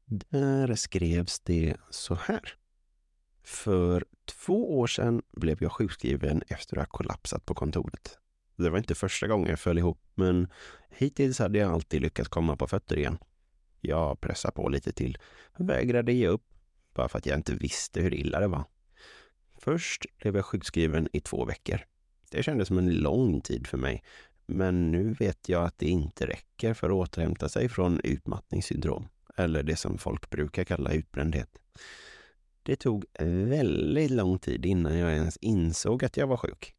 Där 0.05 0.75
skrevs 0.75 1.41
det 1.41 1.77
så 1.91 2.15
här. 2.15 2.55
För 3.43 4.05
två 4.25 4.79
år 4.79 4.87
sedan 4.87 5.23
blev 5.31 5.63
jag 5.63 5.73
sjukskriven 5.73 6.43
efter 6.49 6.77
att 6.77 6.83
ha 6.83 6.99
kollapsat 6.99 7.47
på 7.47 7.55
kontoret. 7.55 8.19
Det 8.57 8.71
var 8.71 8.79
inte 8.79 8.95
första 8.95 9.27
gången 9.27 9.51
jag 9.51 9.61
föll 9.61 9.79
ihop, 9.79 10.01
men 10.15 10.49
hittills 10.91 11.39
hade 11.39 11.59
jag 11.59 11.73
alltid 11.73 12.03
lyckats 12.03 12.29
komma 12.29 12.57
på 12.57 12.67
fötter 12.67 12.99
igen. 12.99 13.19
Jag 13.87 14.21
pressade 14.21 14.55
på 14.55 14.69
lite 14.69 14.93
till, 14.93 15.19
vägrade 15.57 16.13
ge 16.13 16.29
upp, 16.29 16.45
bara 16.95 17.09
för 17.09 17.19
att 17.19 17.27
jag 17.27 17.39
inte 17.39 17.55
visste 17.55 18.01
hur 18.01 18.15
illa 18.15 18.41
det 18.41 18.47
var. 18.49 18.65
Först 19.59 20.07
blev 20.19 20.37
jag 20.37 20.45
sjukskriven 20.45 21.09
i 21.13 21.21
två 21.21 21.45
veckor. 21.45 21.81
Det 22.31 22.43
kändes 22.43 22.69
som 22.69 22.79
en 22.79 22.95
lång 22.95 23.41
tid 23.41 23.67
för 23.67 23.79
mig, 23.79 24.03
men 24.47 24.91
nu 24.91 25.13
vet 25.13 25.49
jag 25.49 25.65
att 25.65 25.79
det 25.79 25.87
inte 25.87 26.27
räcker 26.27 26.75
för 26.75 26.87
att 26.87 26.95
återhämta 26.95 27.49
sig 27.49 27.69
från 27.69 28.01
utmattningssyndrom, 28.05 29.09
eller 29.37 29.63
det 29.63 29.77
som 29.77 29.99
folk 29.99 30.31
brukar 30.31 30.65
kalla 30.65 30.93
utbrändhet. 30.93 31.59
Det 32.63 32.77
tog 32.77 33.05
väldigt 33.49 34.11
lång 34.11 34.39
tid 34.39 34.67
innan 34.67 34.99
jag 34.99 35.13
ens 35.13 35.37
insåg 35.37 36.05
att 36.05 36.17
jag 36.17 36.27
var 36.27 36.37
sjuk. 36.37 36.75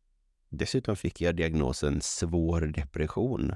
Dessutom 0.50 0.96
fick 0.96 1.22
jag 1.22 1.36
diagnosen 1.36 2.02
svår 2.02 2.62
depression 2.62 3.56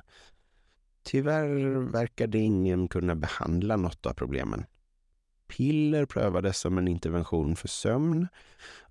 Tyvärr 1.04 1.76
verkade 1.92 2.38
ingen 2.38 2.88
kunna 2.88 3.16
behandla 3.16 3.76
något 3.76 4.06
av 4.06 4.14
problemen. 4.14 4.66
Piller 5.48 6.06
prövades 6.06 6.58
som 6.60 6.78
en 6.78 6.88
intervention 6.88 7.56
för 7.56 7.68
sömn, 7.68 8.28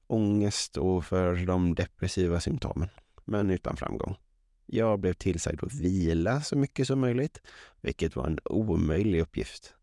ångest 0.07 0.77
och 0.77 1.05
för 1.05 1.47
de 1.47 1.75
depressiva 1.75 2.41
symptomen, 2.41 2.89
men 3.25 3.51
utan 3.51 3.77
framgång. 3.77 4.17
Jag 4.67 5.01
blev 5.01 5.13
tillsagd 5.13 5.65
att 5.65 5.75
vila 5.75 6.41
så 6.41 6.59
mycket 6.59 6.87
som 6.87 7.01
möjligt, 7.01 7.41
vilket 7.81 8.17
var 8.17 8.27
en 8.27 8.39
omöjlig 8.45 9.21
uppgift. 9.21 9.75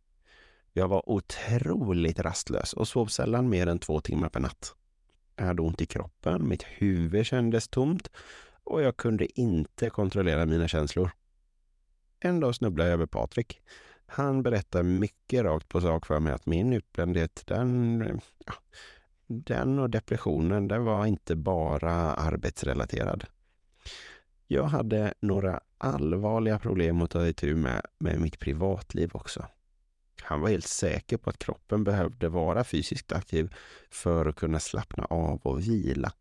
Jag 0.74 0.88
var 0.88 1.10
otroligt 1.10 2.20
rastlös 2.20 2.74
och 2.74 2.88
sov 2.88 3.08
sällan 3.08 3.50
mer 3.50 3.68
än 3.68 3.80
två 3.80 4.02
timmar 4.02 4.30
per 4.30 4.40
natt. 4.40 4.76
Jag 5.36 5.46
hade 5.46 5.62
ont 5.62 5.82
i 5.82 5.86
kroppen, 5.86 6.48
mitt 6.50 6.64
huvud 6.64 7.26
kändes 7.26 7.68
tomt 7.68 8.12
och 8.64 8.82
jag 8.82 8.98
kunde 8.98 9.40
inte 9.40 9.90
kontrollera 9.90 10.46
mina 10.46 10.68
känslor. 10.68 11.12
En 12.20 12.40
dag 12.40 12.56
snubblade 12.56 12.90
jag 12.90 12.94
över 12.94 13.06
Patrik. 13.06 13.62
Han 14.06 14.44
berättar 14.44 14.84
mycket 14.84 15.44
rakt 15.44 15.70
på 15.70 15.82
sak 15.82 16.06
för 16.06 16.20
mig 16.20 16.34
att 16.34 16.46
min 16.46 16.74
utbrändhet, 16.74 17.44
den, 17.46 18.00
ja, 18.46 18.54
den 19.28 19.80
och 19.80 19.90
depressionen, 19.90 20.68
den 20.68 20.84
var 20.84 21.06
inte 21.06 21.36
bara 21.36 21.94
arbetsrelaterad. 22.14 23.26
Jag 24.48 24.64
hade 24.64 25.14
några 25.20 25.60
allvarliga 25.78 26.60
problem 26.60 27.02
att 27.02 27.12
ta 27.12 27.28
itu 27.28 27.56
med, 27.56 27.82
med 27.98 28.22
mitt 28.22 28.40
privatliv 28.40 29.10
också. 29.14 29.46
Han 30.22 30.42
var 30.42 30.50
helt 30.50 30.68
säker 30.68 31.18
på 31.18 31.30
att 31.30 31.40
kroppen 31.40 31.84
behövde 31.84 32.30
vara 32.30 32.64
fysiskt 32.64 33.12
aktiv 33.12 33.56
för 33.90 34.26
att 34.26 34.36
kunna 34.36 34.60
slappna 34.60 35.06
av 35.06 35.40
och 35.44 35.60
vila. 35.60 36.12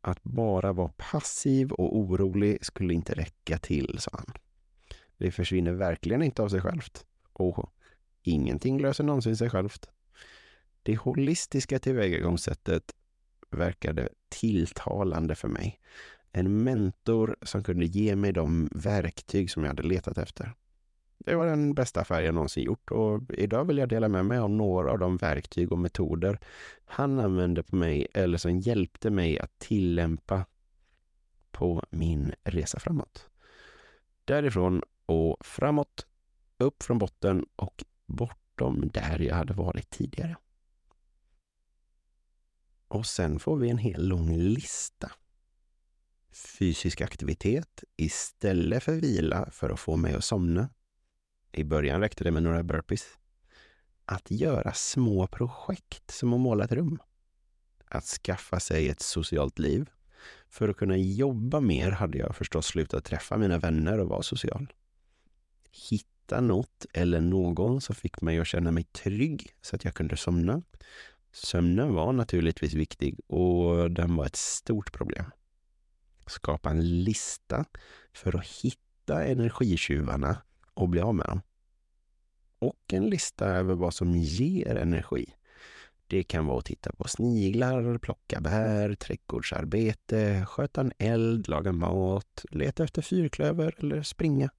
Att 0.00 0.22
bara 0.22 0.72
vara 0.72 0.92
passiv 0.96 1.72
och 1.72 1.98
orolig 1.98 2.64
skulle 2.64 2.94
inte 2.94 3.14
räcka 3.14 3.58
till, 3.58 3.96
sa 3.98 4.10
han. 4.12 4.32
Det 5.18 5.30
försvinner 5.30 5.72
verkligen 5.72 6.22
inte 6.22 6.42
av 6.42 6.48
sig 6.48 6.60
självt. 6.60 7.06
Och 7.32 7.72
ingenting 8.22 8.80
löser 8.80 9.04
någonsin 9.04 9.36
sig 9.36 9.50
självt. 9.50 9.88
Det 10.82 10.96
holistiska 10.96 11.78
tillvägagångssättet 11.78 12.94
verkade 13.50 14.08
tilltalande 14.28 15.34
för 15.34 15.48
mig. 15.48 15.80
En 16.32 16.62
mentor 16.64 17.36
som 17.42 17.62
kunde 17.62 17.86
ge 17.86 18.16
mig 18.16 18.32
de 18.32 18.68
verktyg 18.72 19.50
som 19.50 19.62
jag 19.62 19.70
hade 19.70 19.82
letat 19.82 20.18
efter. 20.18 20.54
Det 21.18 21.34
var 21.34 21.46
den 21.46 21.74
bästa 21.74 22.00
affär 22.00 22.22
jag 22.22 22.34
någonsin 22.34 22.64
gjort 22.64 22.90
och 22.90 23.22
idag 23.28 23.64
vill 23.64 23.78
jag 23.78 23.88
dela 23.88 24.08
med 24.08 24.26
mig 24.26 24.38
av 24.38 24.50
några 24.50 24.90
av 24.90 24.98
de 24.98 25.16
verktyg 25.16 25.72
och 25.72 25.78
metoder 25.78 26.38
han 26.84 27.20
använde 27.20 27.62
på 27.62 27.76
mig 27.76 28.06
eller 28.14 28.38
som 28.38 28.58
hjälpte 28.58 29.10
mig 29.10 29.38
att 29.38 29.58
tillämpa 29.58 30.46
på 31.50 31.84
min 31.90 32.32
resa 32.44 32.78
framåt. 32.78 33.28
Därifrån 34.24 34.82
och 35.06 35.46
framåt, 35.46 36.06
upp 36.58 36.82
från 36.82 36.98
botten 36.98 37.46
och 37.56 37.84
bortom 38.06 38.90
där 38.94 39.18
jag 39.18 39.36
hade 39.36 39.54
varit 39.54 39.90
tidigare. 39.90 40.36
Och 42.88 43.06
sen 43.06 43.38
får 43.38 43.56
vi 43.56 43.70
en 43.70 43.78
hel 43.78 44.08
lång 44.08 44.36
lista. 44.36 45.10
Fysisk 46.58 47.00
aktivitet 47.00 47.84
istället 47.96 48.82
för 48.82 48.92
vila 48.94 49.50
för 49.50 49.70
att 49.70 49.80
få 49.80 49.96
mig 49.96 50.14
att 50.14 50.24
somna. 50.24 50.68
I 51.52 51.64
början 51.64 52.00
räckte 52.00 52.24
det 52.24 52.30
med 52.30 52.42
några 52.42 52.62
burpees. 52.62 53.04
Att 54.04 54.30
göra 54.30 54.72
små 54.72 55.26
projekt 55.26 56.10
som 56.10 56.32
att 56.32 56.40
måla 56.40 56.64
ett 56.64 56.72
rum. 56.72 56.98
Att 57.84 58.04
skaffa 58.04 58.60
sig 58.60 58.88
ett 58.88 59.00
socialt 59.00 59.58
liv. 59.58 59.90
För 60.48 60.68
att 60.68 60.76
kunna 60.76 60.96
jobba 60.96 61.60
mer 61.60 61.90
hade 61.90 62.18
jag 62.18 62.36
förstås 62.36 62.66
slutat 62.66 63.04
träffa 63.04 63.36
mina 63.36 63.58
vänner 63.58 63.98
och 63.98 64.08
vara 64.08 64.22
social. 64.22 64.72
Hitta 65.90 66.40
något 66.40 66.86
eller 66.94 67.20
någon 67.20 67.80
som 67.80 67.94
fick 67.94 68.20
mig 68.20 68.38
att 68.38 68.46
känna 68.46 68.70
mig 68.70 68.84
trygg 68.84 69.54
så 69.62 69.76
att 69.76 69.84
jag 69.84 69.94
kunde 69.94 70.16
somna. 70.16 70.62
Sömnen 71.32 71.94
var 71.94 72.12
naturligtvis 72.12 72.74
viktig 72.74 73.20
och 73.26 73.90
den 73.90 74.16
var 74.16 74.26
ett 74.26 74.36
stort 74.36 74.92
problem. 74.92 75.24
Skapa 76.26 76.70
en 76.70 77.02
lista 77.04 77.64
för 78.12 78.36
att 78.36 78.46
hitta 78.46 79.24
energitjuvarna 79.24 80.42
och 80.74 80.88
bli 80.88 81.00
av 81.00 81.14
med 81.14 81.26
dem. 81.26 81.40
Och 82.58 82.92
en 82.92 83.06
lista 83.06 83.46
över 83.46 83.74
vad 83.74 83.94
som 83.94 84.16
ger 84.16 84.76
energi. 84.76 85.34
Det 86.06 86.22
kan 86.22 86.46
vara 86.46 86.58
att 86.58 86.64
titta 86.64 86.92
på 86.92 87.08
sniglar, 87.08 87.98
plocka 87.98 88.40
bär, 88.40 88.94
trädgårdsarbete, 88.94 90.44
sköta 90.48 90.80
en 90.80 90.92
eld, 90.98 91.48
laga 91.48 91.72
mat, 91.72 92.44
leta 92.50 92.84
efter 92.84 93.02
fyrklöver 93.02 93.74
eller 93.78 94.02
springa. 94.02 94.50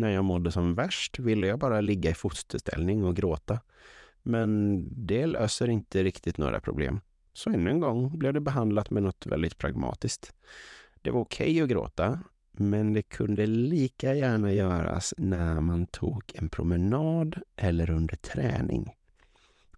När 0.00 0.10
jag 0.10 0.24
mådde 0.24 0.52
som 0.52 0.74
värst 0.74 1.18
ville 1.18 1.46
jag 1.46 1.58
bara 1.58 1.80
ligga 1.80 2.10
i 2.10 2.14
fosterställning 2.14 3.04
och 3.04 3.16
gråta. 3.16 3.60
Men 4.22 4.84
det 5.06 5.26
löser 5.26 5.68
inte 5.68 6.02
riktigt 6.02 6.38
några 6.38 6.60
problem. 6.60 7.00
Så 7.32 7.50
ännu 7.50 7.70
en 7.70 7.80
gång 7.80 8.18
blev 8.18 8.32
det 8.32 8.40
behandlat 8.40 8.90
med 8.90 9.02
något 9.02 9.26
väldigt 9.26 9.58
pragmatiskt. 9.58 10.34
Det 11.02 11.10
var 11.10 11.20
okej 11.20 11.50
okay 11.50 11.62
att 11.62 11.68
gråta, 11.68 12.20
men 12.52 12.92
det 12.92 13.02
kunde 13.02 13.46
lika 13.46 14.14
gärna 14.14 14.52
göras 14.52 15.14
när 15.18 15.60
man 15.60 15.86
tog 15.86 16.22
en 16.34 16.48
promenad 16.48 17.36
eller 17.56 17.90
under 17.90 18.16
träning. 18.16 18.94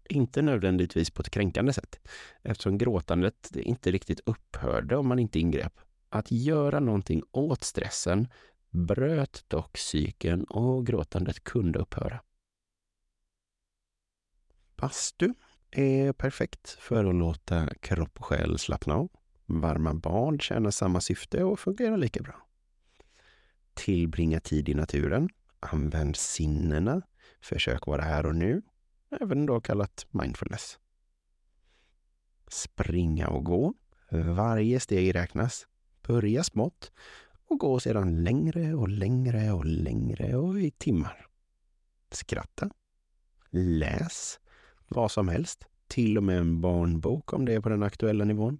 Inte 0.08 0.42
nödvändigtvis 0.42 1.10
på 1.10 1.22
ett 1.22 1.30
kränkande 1.30 1.72
sätt, 1.72 2.00
eftersom 2.42 2.78
gråtandet 2.78 3.56
inte 3.56 3.90
riktigt 3.90 4.20
upphörde 4.26 4.96
om 4.96 5.08
man 5.08 5.18
inte 5.18 5.38
ingrep. 5.40 5.80
Att 6.08 6.30
göra 6.30 6.80
någonting 6.80 7.22
åt 7.32 7.64
stressen 7.64 8.28
bröt 8.72 9.44
dock 9.48 9.78
cykeln 9.78 10.44
och 10.44 10.86
gråtandet 10.86 11.44
kunde 11.44 11.78
upphöra. 11.78 12.20
Bastu 14.76 15.34
är 15.70 16.12
perfekt 16.12 16.70
för 16.70 17.04
att 17.04 17.14
låta 17.14 17.74
kropp 17.74 18.18
och 18.18 18.24
själ 18.24 18.58
slappna 18.58 18.94
av. 18.94 19.08
Varma 19.46 19.94
bad 19.94 20.42
tjänar 20.42 20.70
samma 20.70 21.00
syfte 21.00 21.44
och 21.44 21.60
fungerar 21.60 21.96
lika 21.96 22.22
bra. 22.22 22.46
Tillbringa 23.74 24.40
tid 24.40 24.68
i 24.68 24.74
naturen. 24.74 25.28
Använd 25.60 26.16
sinnena. 26.16 27.02
Försök 27.40 27.86
vara 27.86 28.02
här 28.02 28.26
och 28.26 28.34
nu. 28.34 28.62
Även 29.20 29.46
då 29.46 29.60
kallat 29.60 30.06
mindfulness. 30.10 30.78
Springa 32.48 33.28
och 33.28 33.44
gå. 33.44 33.74
Varje 34.10 34.80
steg 34.80 35.14
räknas. 35.14 35.66
Börja 36.02 36.44
smått 36.44 36.92
och 37.52 37.58
gå 37.58 37.80
sedan 37.80 38.24
längre 38.24 38.74
och 38.74 38.88
längre 38.88 39.52
och 39.52 39.64
längre 39.64 40.36
och 40.36 40.60
i 40.60 40.70
timmar. 40.70 41.26
Skratta. 42.10 42.70
Läs. 43.50 44.40
Vad 44.88 45.10
som 45.10 45.28
helst. 45.28 45.64
Till 45.88 46.16
och 46.16 46.22
med 46.22 46.38
en 46.38 46.60
barnbok 46.60 47.32
om 47.32 47.44
det 47.44 47.54
är 47.54 47.60
på 47.60 47.68
den 47.68 47.82
aktuella 47.82 48.24
nivån. 48.24 48.58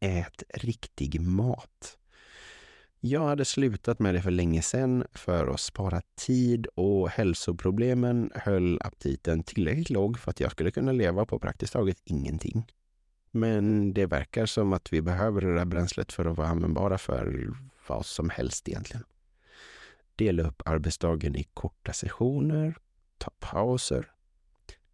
Ät 0.00 0.42
riktig 0.54 1.20
mat. 1.20 1.98
Jag 3.00 3.26
hade 3.26 3.44
slutat 3.44 3.98
med 3.98 4.14
det 4.14 4.22
för 4.22 4.30
länge 4.30 4.62
sedan 4.62 5.04
för 5.12 5.54
att 5.54 5.60
spara 5.60 6.02
tid 6.16 6.66
och 6.74 7.08
hälsoproblemen 7.08 8.30
höll 8.34 8.78
aptiten 8.82 9.42
tillräckligt 9.42 9.90
låg 9.90 10.18
för 10.18 10.30
att 10.30 10.40
jag 10.40 10.52
skulle 10.52 10.70
kunna 10.70 10.92
leva 10.92 11.26
på 11.26 11.38
praktiskt 11.38 11.72
taget 11.72 12.00
ingenting. 12.04 12.66
Men 13.30 13.92
det 13.94 14.06
verkar 14.06 14.46
som 14.46 14.72
att 14.72 14.92
vi 14.92 15.02
behöver 15.02 15.40
det 15.40 15.54
där 15.54 15.64
bränslet 15.64 16.12
för 16.12 16.24
att 16.24 16.36
vara 16.36 16.48
användbara 16.48 16.98
för 16.98 17.48
vad 17.86 18.06
som 18.06 18.30
helst 18.30 18.68
egentligen. 18.68 19.04
Dela 20.16 20.42
upp 20.42 20.62
arbetsdagen 20.64 21.36
i 21.36 21.44
korta 21.44 21.92
sessioner, 21.92 22.76
ta 23.18 23.30
pauser, 23.38 24.10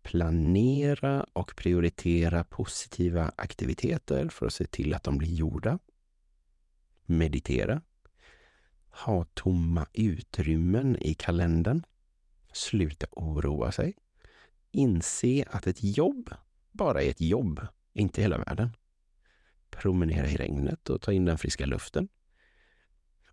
planera 0.02 1.26
och 1.32 1.56
prioritera 1.56 2.44
positiva 2.44 3.32
aktiviteter 3.36 4.28
för 4.28 4.46
att 4.46 4.54
se 4.54 4.64
till 4.64 4.94
att 4.94 5.02
de 5.02 5.18
blir 5.18 5.34
gjorda. 5.34 5.78
Meditera. 7.06 7.82
Ha 8.90 9.24
tomma 9.24 9.86
utrymmen 9.92 10.96
i 11.00 11.14
kalendern. 11.14 11.84
Sluta 12.52 13.06
oroa 13.10 13.72
sig. 13.72 13.94
Inse 14.70 15.44
att 15.50 15.66
ett 15.66 15.82
jobb 15.82 16.34
bara 16.72 17.02
är 17.02 17.10
ett 17.10 17.20
jobb, 17.20 17.66
inte 17.94 18.22
hela 18.22 18.38
världen. 18.38 18.76
Promenera 19.70 20.28
i 20.28 20.36
regnet 20.36 20.90
och 20.90 21.00
ta 21.00 21.12
in 21.12 21.24
den 21.24 21.38
friska 21.38 21.66
luften. 21.66 22.08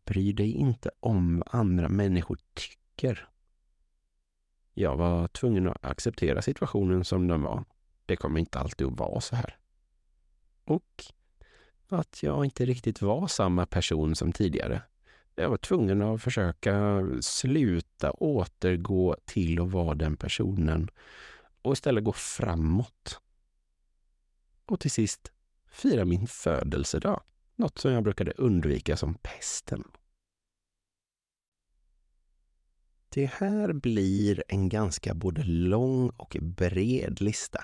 Bry 0.06 0.34
dig 0.34 0.52
inte 0.52 0.91
om 1.00 1.39
vad 1.39 1.62
andra 1.62 1.89
människor 1.89 2.38
tycker. 2.54 3.30
Jag 4.74 4.97
var 4.97 5.28
tvungen 5.28 5.67
att 5.67 5.86
acceptera 5.86 6.41
situationen 6.41 7.06
som 7.06 7.28
den 7.28 7.41
var. 7.41 7.63
Det 8.06 8.15
kommer 8.15 8.39
inte 8.39 8.60
alltid 8.60 8.88
att 8.88 9.00
vara 9.00 9.21
så 9.21 9.36
här. 9.36 9.58
Och 10.63 11.06
att 11.88 12.24
jag 12.24 12.45
inte 12.45 12.65
riktigt 12.65 13.02
var 13.02 13.28
samma 13.28 13.65
person 13.65 14.15
som 14.15 14.32
tidigare. 14.32 14.82
Jag 15.36 15.50
var 15.50 15.58
tvungen 15.58 16.02
att 16.02 16.21
försöka 16.21 17.06
sluta 17.21 18.12
återgå 18.12 19.15
till 19.26 19.62
att 19.62 19.71
vara 19.71 19.95
den 19.95 20.17
personen 20.17 20.89
och 21.62 21.74
istället 21.74 22.04
gå 22.04 22.13
framåt. 22.13 23.21
Och 24.65 24.80
till 24.80 24.91
sist 24.91 25.32
fira 25.71 26.06
min 26.06 26.28
födelsedag. 26.28 27.24
Något 27.56 27.78
som 27.78 27.91
jag 27.91 28.04
brukade 28.04 28.32
undvika 28.32 28.97
som 28.97 29.13
pesten. 29.13 29.84
Det 33.10 33.26
här 33.26 33.74
blir 33.74 34.43
en 34.47 34.69
ganska 34.69 35.13
både 35.13 35.43
lång 35.43 36.10
och 36.10 36.38
bred 36.41 37.21
lista. 37.21 37.63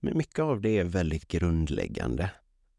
Men 0.00 0.16
mycket 0.16 0.38
av 0.38 0.60
det 0.60 0.78
är 0.78 0.84
väldigt 0.84 1.28
grundläggande. 1.28 2.30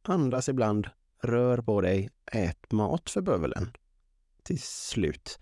Andas 0.02 0.50
ibland, 0.50 0.90
rör 1.22 1.58
på 1.58 1.82
dig, 1.82 2.10
ät 2.32 2.72
mat 2.72 3.10
för 3.10 3.22
bövelen. 3.22 3.72
Till 4.44 4.62
slut. 4.62 5.40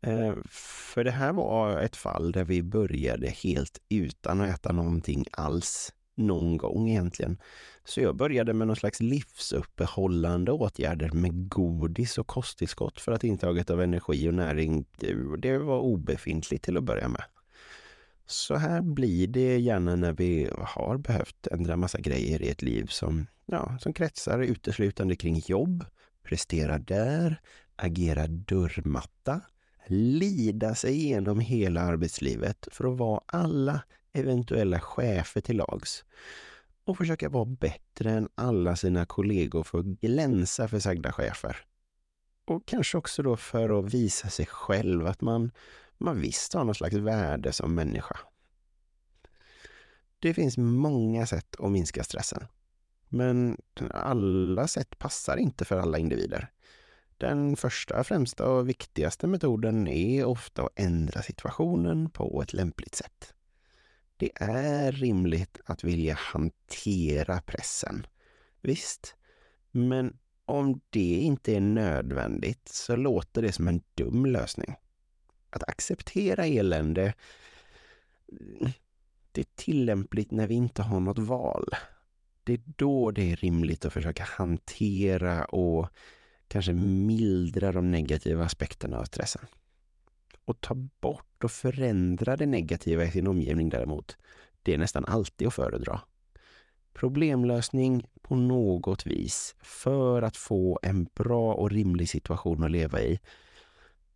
Eh, 0.00 0.34
för 0.48 1.04
det 1.04 1.10
här 1.10 1.32
var 1.32 1.80
ett 1.80 1.96
fall 1.96 2.32
där 2.32 2.44
vi 2.44 2.62
började 2.62 3.28
helt 3.28 3.78
utan 3.88 4.40
att 4.40 4.54
äta 4.54 4.72
någonting 4.72 5.24
alls 5.32 5.92
någon 6.16 6.56
gång 6.56 6.88
egentligen. 6.88 7.38
Så 7.84 8.00
jag 8.00 8.16
började 8.16 8.52
med 8.52 8.66
någon 8.66 8.76
slags 8.76 9.00
livsuppehållande 9.00 10.52
åtgärder 10.52 11.10
med 11.10 11.48
godis 11.48 12.18
och 12.18 12.26
kosttillskott 12.26 13.00
för 13.00 13.12
att 13.12 13.24
intaget 13.24 13.70
av 13.70 13.82
energi 13.82 14.28
och 14.28 14.34
näring, 14.34 14.84
det 15.38 15.58
var 15.58 15.78
obefintligt 15.78 16.64
till 16.64 16.76
att 16.76 16.84
börja 16.84 17.08
med. 17.08 17.22
Så 18.26 18.56
här 18.56 18.82
blir 18.82 19.26
det 19.26 19.58
gärna 19.58 19.96
när 19.96 20.12
vi 20.12 20.50
har 20.58 20.98
behövt 20.98 21.46
ändra 21.46 21.76
massa 21.76 22.00
grejer 22.00 22.42
i 22.42 22.48
ett 22.48 22.62
liv 22.62 22.86
som, 22.86 23.26
ja, 23.46 23.78
som 23.80 23.92
kretsar 23.92 24.38
uteslutande 24.38 25.16
kring 25.16 25.42
jobb, 25.46 25.84
prestera 26.22 26.78
där, 26.78 27.40
agera 27.76 28.26
dörrmatta, 28.26 29.40
lida 29.86 30.74
sig 30.74 30.94
igenom 30.94 31.40
hela 31.40 31.80
arbetslivet 31.80 32.68
för 32.72 32.92
att 32.92 32.98
vara 32.98 33.20
alla 33.26 33.82
eventuella 34.16 34.80
chefer 34.80 35.40
till 35.40 35.56
lags 35.56 36.04
och 36.84 36.98
försöka 36.98 37.28
vara 37.28 37.44
bättre 37.44 38.10
än 38.10 38.28
alla 38.34 38.76
sina 38.76 39.06
kollegor 39.06 39.62
för 39.62 39.78
att 39.78 39.86
glänsa 39.86 40.68
för 40.68 40.78
sagda 40.78 41.12
chefer. 41.12 41.56
Och 42.44 42.66
kanske 42.66 42.98
också 42.98 43.22
då 43.22 43.36
för 43.36 43.78
att 43.78 43.94
visa 43.94 44.28
sig 44.28 44.46
själv 44.46 45.06
att 45.06 45.20
man, 45.20 45.50
man 45.98 46.20
visst 46.20 46.52
har 46.52 46.64
någon 46.64 46.74
slags 46.74 46.94
värde 46.94 47.52
som 47.52 47.74
människa. 47.74 48.18
Det 50.18 50.34
finns 50.34 50.58
många 50.58 51.26
sätt 51.26 51.56
att 51.58 51.70
minska 51.70 52.04
stressen. 52.04 52.44
Men 53.08 53.56
alla 53.90 54.68
sätt 54.68 54.98
passar 54.98 55.36
inte 55.36 55.64
för 55.64 55.78
alla 55.78 55.98
individer. 55.98 56.50
Den 57.18 57.56
första, 57.56 58.04
främsta 58.04 58.50
och 58.50 58.68
viktigaste 58.68 59.26
metoden 59.26 59.88
är 59.88 60.24
ofta 60.24 60.62
att 60.62 60.72
ändra 60.74 61.22
situationen 61.22 62.10
på 62.10 62.42
ett 62.42 62.52
lämpligt 62.52 62.94
sätt. 62.94 63.34
Det 64.16 64.30
är 64.34 64.92
rimligt 64.92 65.60
att 65.64 65.84
vilja 65.84 66.14
hantera 66.14 67.40
pressen. 67.40 68.06
Visst, 68.60 69.14
men 69.70 70.18
om 70.44 70.80
det 70.90 71.14
inte 71.14 71.56
är 71.56 71.60
nödvändigt 71.60 72.68
så 72.68 72.96
låter 72.96 73.42
det 73.42 73.52
som 73.52 73.68
en 73.68 73.82
dum 73.94 74.26
lösning. 74.26 74.74
Att 75.50 75.68
acceptera 75.68 76.46
elände, 76.46 77.14
det 79.32 79.40
är 79.40 79.46
tillämpligt 79.54 80.30
när 80.30 80.46
vi 80.46 80.54
inte 80.54 80.82
har 80.82 81.00
något 81.00 81.18
val. 81.18 81.66
Det 82.44 82.52
är 82.52 82.62
då 82.76 83.10
det 83.10 83.32
är 83.32 83.36
rimligt 83.36 83.84
att 83.84 83.92
försöka 83.92 84.24
hantera 84.24 85.44
och 85.44 85.88
kanske 86.48 86.72
mildra 86.72 87.72
de 87.72 87.90
negativa 87.90 88.44
aspekterna 88.44 88.98
av 88.98 89.04
stressen. 89.04 89.46
Att 90.46 90.60
ta 90.60 90.74
bort 90.74 91.44
och 91.44 91.50
förändra 91.50 92.36
det 92.36 92.46
negativa 92.46 93.04
i 93.04 93.10
sin 93.10 93.26
omgivning 93.26 93.68
däremot, 93.68 94.16
det 94.62 94.74
är 94.74 94.78
nästan 94.78 95.04
alltid 95.04 95.48
att 95.48 95.54
föredra. 95.54 96.00
Problemlösning 96.92 98.06
på 98.22 98.36
något 98.36 99.06
vis 99.06 99.54
för 99.60 100.22
att 100.22 100.36
få 100.36 100.78
en 100.82 101.04
bra 101.04 101.54
och 101.54 101.70
rimlig 101.70 102.08
situation 102.08 102.64
att 102.64 102.70
leva 102.70 103.00
i 103.00 103.20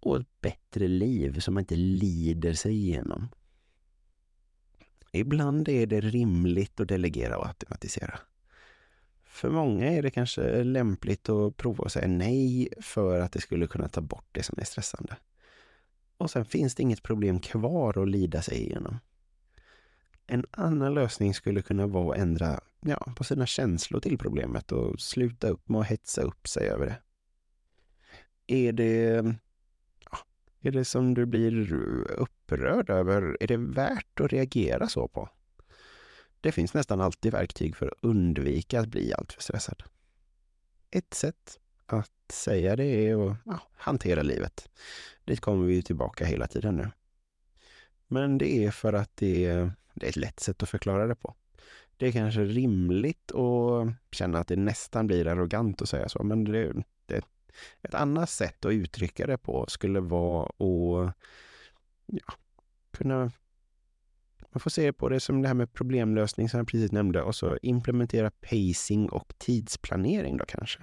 och 0.01 0.21
ett 0.21 0.41
bättre 0.41 0.89
liv 0.89 1.41
som 1.41 1.55
man 1.55 1.61
inte 1.61 1.77
lider 1.77 2.53
sig 2.53 2.73
igenom. 2.73 3.29
Ibland 5.13 5.69
är 5.69 5.87
det 5.87 6.01
rimligt 6.01 6.81
att 6.81 6.89
delegera 6.89 7.39
och 7.39 7.47
automatisera. 7.47 8.21
För 9.25 9.51
många 9.51 9.87
är 9.87 10.03
det 10.03 10.11
kanske 10.11 10.65
lämpligt 10.65 11.29
att 11.29 11.57
prova 11.57 11.85
att 11.85 11.93
säga 11.93 12.09
nej 12.09 12.69
för 12.81 13.21
att 13.21 13.33
det 13.33 13.41
skulle 13.41 13.67
kunna 13.67 13.89
ta 13.89 14.01
bort 14.01 14.29
det 14.33 14.43
som 14.43 14.59
är 14.59 14.65
stressande. 14.65 15.17
Och 16.21 16.31
sen 16.31 16.45
finns 16.45 16.75
det 16.75 16.83
inget 16.83 17.03
problem 17.03 17.41
kvar 17.41 18.03
att 18.03 18.09
lida 18.09 18.43
sig 18.43 18.59
igenom. 18.59 18.99
En 20.27 20.45
annan 20.51 20.95
lösning 20.95 21.35
skulle 21.35 21.63
kunna 21.63 21.87
vara 21.87 22.15
att 22.15 22.21
ändra 22.21 22.61
ja, 22.81 23.13
på 23.17 23.25
sina 23.25 23.47
känslor 23.47 24.01
till 24.01 24.19
problemet 24.19 24.73
och 24.73 25.01
sluta 25.01 25.49
upp 25.49 25.69
med 25.69 25.81
att 25.81 25.87
hetsa 25.87 26.23
upp 26.23 26.49
sig 26.49 26.69
över 26.69 26.87
det. 26.87 27.01
Är 28.55 28.73
det, 28.73 29.25
ja, 30.11 30.19
är 30.61 30.71
det 30.71 30.85
som 30.85 31.15
du 31.15 31.27
blir 31.27 31.73
upprörd 32.11 32.91
över, 32.91 33.37
är 33.41 33.47
det 33.47 33.57
värt 33.57 34.21
att 34.21 34.33
reagera 34.33 34.89
så 34.89 35.09
på? 35.09 35.29
Det 36.41 36.53
finns 36.53 36.75
nästan 36.75 37.01
alltid 37.01 37.33
verktyg 37.33 37.77
för 37.77 37.87
att 37.87 37.99
undvika 38.03 38.81
att 38.81 38.89
bli 38.89 39.15
alltför 39.15 39.43
stressad. 39.43 39.83
Ett 40.91 41.15
sätt 41.15 41.61
att 41.93 42.33
säga 42.33 42.77
det 42.77 42.85
är 42.85 43.31
att 43.31 43.37
ja, 43.45 43.61
hantera 43.75 44.23
livet. 44.23 44.69
Dit 45.25 45.41
kommer 45.41 45.67
vi 45.67 45.83
tillbaka 45.83 46.25
hela 46.25 46.47
tiden 46.47 46.77
nu. 46.77 46.91
Men 48.07 48.39
det 48.39 48.65
är 48.65 48.71
för 48.71 48.93
att 48.93 49.17
det 49.17 49.45
är, 49.45 49.73
det 49.95 50.07
är 50.07 50.11
ett 50.11 50.17
lätt 50.17 50.41
sätt 50.41 50.63
att 50.63 50.69
förklara 50.69 51.07
det 51.07 51.15
på. 51.15 51.35
Det 51.97 52.07
är 52.07 52.13
kanske 52.13 52.41
rimligt 52.41 53.33
att 53.33 53.93
känna 54.13 54.39
att 54.39 54.49
det 54.49 54.57
nästan 54.57 55.07
blir 55.07 55.27
arrogant 55.27 55.83
att 55.83 55.89
säga 55.89 56.09
så, 56.09 56.23
men 56.23 56.45
det, 56.45 56.73
det, 57.07 57.25
ett 57.83 57.95
annat 57.95 58.31
sätt 58.31 58.65
att 58.65 58.73
uttrycka 58.73 59.27
det 59.27 59.39
på 59.39 59.67
skulle 59.69 60.01
vara 60.01 60.43
att 60.43 61.15
ja, 62.07 62.35
kunna 62.91 63.31
man 64.53 64.61
får 64.61 64.71
se 64.71 64.93
på 64.93 65.09
det 65.09 65.21
som 65.21 65.43
det 65.43 65.49
här 65.49 65.55
med 65.55 65.73
problemlösning 65.73 66.49
som 66.49 66.59
jag 66.59 66.69
precis 66.69 66.93
nämnde 66.93 67.23
och 67.23 67.35
så 67.35 67.59
implementera 67.63 68.31
pacing 68.31 69.09
och 69.09 69.35
tidsplanering 69.39 70.37
då 70.37 70.45
kanske. 70.45 70.83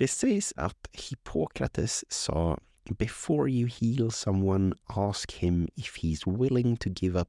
Det 0.00 0.08
sägs 0.08 0.52
att 0.56 0.88
Hippokrates 0.92 2.04
sa 2.08 2.58
Before 2.98 3.50
you 3.50 3.70
heal 3.80 4.10
someone, 4.10 4.74
ask 4.84 5.32
him 5.32 5.68
if 5.74 5.96
he's 5.96 6.38
willing 6.38 6.76
to 6.76 6.90
give 6.90 7.20
up 7.20 7.28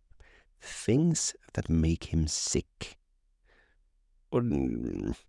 things 0.86 1.36
that 1.54 1.70
make 1.70 2.08
him 2.08 2.28
sick. 2.28 2.98
Och 4.30 4.42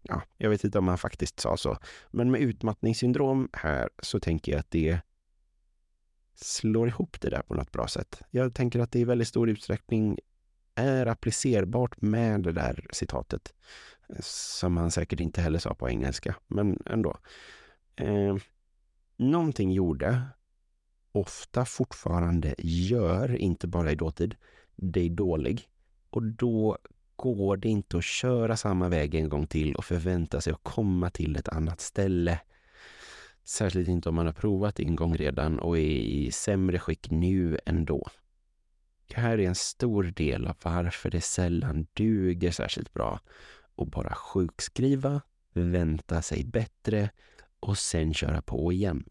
ja, 0.02 0.22
jag 0.36 0.50
vet 0.50 0.64
inte 0.64 0.78
om 0.78 0.88
han 0.88 0.98
faktiskt 0.98 1.40
sa 1.40 1.56
så. 1.56 1.78
Men 2.10 2.30
med 2.30 2.40
utmattningssyndrom 2.40 3.48
här 3.52 3.88
så 4.02 4.20
tänker 4.20 4.52
jag 4.52 4.58
att 4.58 4.70
det 4.70 5.00
slår 6.34 6.88
ihop 6.88 7.20
det 7.20 7.30
där 7.30 7.42
på 7.42 7.54
något 7.54 7.72
bra 7.72 7.88
sätt. 7.88 8.22
Jag 8.30 8.54
tänker 8.54 8.80
att 8.80 8.92
det 8.92 8.98
i 8.98 9.04
väldigt 9.04 9.28
stor 9.28 9.50
utsträckning 9.50 10.18
är 10.74 11.06
applicerbart 11.06 12.00
med 12.00 12.42
det 12.42 12.52
där 12.52 12.86
citatet. 12.92 13.54
Som 14.20 14.76
han 14.76 14.90
säkert 14.90 15.20
inte 15.20 15.40
heller 15.40 15.58
sa 15.58 15.74
på 15.74 15.90
engelska, 15.90 16.34
men 16.46 16.82
ändå. 16.86 17.16
Eh, 17.96 18.36
någonting 19.16 19.72
gjorde, 19.72 20.22
ofta 21.12 21.64
fortfarande 21.64 22.54
gör, 22.58 23.36
inte 23.36 23.66
bara 23.66 23.92
i 23.92 23.94
dåtid, 23.94 24.34
dig 24.76 25.08
dålig. 25.08 25.68
Och 26.10 26.22
då 26.22 26.78
går 27.16 27.56
det 27.56 27.68
inte 27.68 27.98
att 27.98 28.04
köra 28.04 28.56
samma 28.56 28.88
väg 28.88 29.14
en 29.14 29.28
gång 29.28 29.46
till 29.46 29.74
och 29.74 29.84
förvänta 29.84 30.40
sig 30.40 30.52
att 30.52 30.62
komma 30.62 31.10
till 31.10 31.36
ett 31.36 31.48
annat 31.48 31.80
ställe 31.80 32.40
Särskilt 33.44 33.88
inte 33.88 34.08
om 34.08 34.14
man 34.14 34.26
har 34.26 34.32
provat 34.32 34.80
en 34.80 34.96
gång 34.96 35.16
redan 35.16 35.58
och 35.58 35.78
är 35.78 35.80
i 35.82 36.30
sämre 36.30 36.78
skick 36.78 37.10
nu 37.10 37.58
ändå. 37.66 38.08
Det 39.06 39.20
här 39.20 39.38
är 39.38 39.48
en 39.48 39.54
stor 39.54 40.02
del 40.02 40.46
av 40.46 40.56
varför 40.62 41.10
det 41.10 41.20
sällan 41.20 41.86
duger 41.92 42.50
särskilt 42.50 42.92
bra 42.92 43.20
och 43.74 43.86
bara 43.86 44.14
sjukskriva, 44.14 45.20
vänta 45.52 46.22
sig 46.22 46.44
bättre 46.44 47.10
och 47.60 47.78
sen 47.78 48.14
köra 48.14 48.42
på 48.42 48.72
igen. 48.72 49.04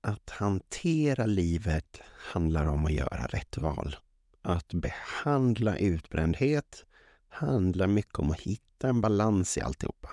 Att 0.00 0.30
hantera 0.30 1.26
livet 1.26 2.00
handlar 2.04 2.66
om 2.66 2.86
att 2.86 2.92
göra 2.92 3.26
rätt 3.26 3.58
val. 3.58 3.96
Att 4.42 4.74
behandla 4.74 5.76
utbrändhet 5.76 6.84
handlar 7.28 7.86
mycket 7.86 8.18
om 8.18 8.30
att 8.30 8.40
hitta 8.40 8.88
en 8.88 9.00
balans 9.00 9.58
i 9.58 9.60
alltihopa 9.60 10.08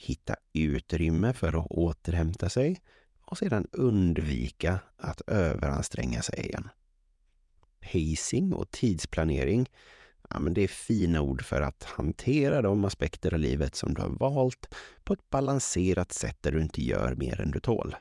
hitta 0.00 0.36
utrymme 0.52 1.32
för 1.32 1.60
att 1.60 1.66
återhämta 1.66 2.48
sig 2.48 2.80
och 3.22 3.38
sedan 3.38 3.66
undvika 3.72 4.80
att 4.96 5.20
överanstränga 5.26 6.22
sig 6.22 6.46
igen. 6.46 6.68
Pacing 7.80 8.52
och 8.52 8.70
tidsplanering, 8.70 9.70
ja, 10.30 10.38
men 10.38 10.54
det 10.54 10.62
är 10.62 10.68
fina 10.68 11.20
ord 11.20 11.42
för 11.42 11.60
att 11.60 11.82
hantera 11.82 12.62
de 12.62 12.84
aspekter 12.84 13.34
av 13.34 13.40
livet 13.40 13.74
som 13.74 13.94
du 13.94 14.02
har 14.02 14.08
valt 14.08 14.74
på 15.04 15.12
ett 15.12 15.30
balanserat 15.30 16.12
sätt 16.12 16.38
där 16.40 16.52
du 16.52 16.62
inte 16.62 16.82
gör 16.82 17.14
mer 17.14 17.40
än 17.40 17.50
du 17.50 17.60
tål. 17.60 17.96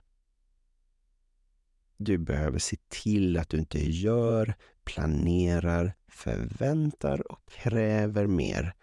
Du 1.98 2.18
behöver 2.18 2.60
se 2.60 2.78
till 2.88 3.38
att 3.38 3.50
du 3.50 3.58
inte 3.58 3.80
gör, 3.90 4.54
planerar, 4.84 5.94
förväntar 6.08 7.32
och 7.32 7.50
kräver 7.50 8.28
mer 8.28 8.74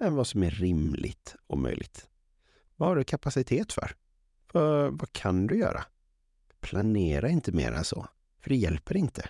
än 0.00 0.14
vad 0.14 0.26
som 0.26 0.42
är 0.42 0.50
rimligt 0.50 1.36
och 1.46 1.58
möjligt. 1.58 2.08
Vad 2.76 2.88
har 2.88 2.96
du 2.96 3.04
kapacitet 3.04 3.72
för? 3.72 3.92
för? 4.52 4.90
Vad 4.90 5.12
kan 5.12 5.46
du 5.46 5.58
göra? 5.58 5.84
Planera 6.60 7.28
inte 7.28 7.52
mer 7.52 7.72
än 7.72 7.84
så, 7.84 8.06
för 8.40 8.50
det 8.50 8.56
hjälper 8.56 8.96
inte. 8.96 9.28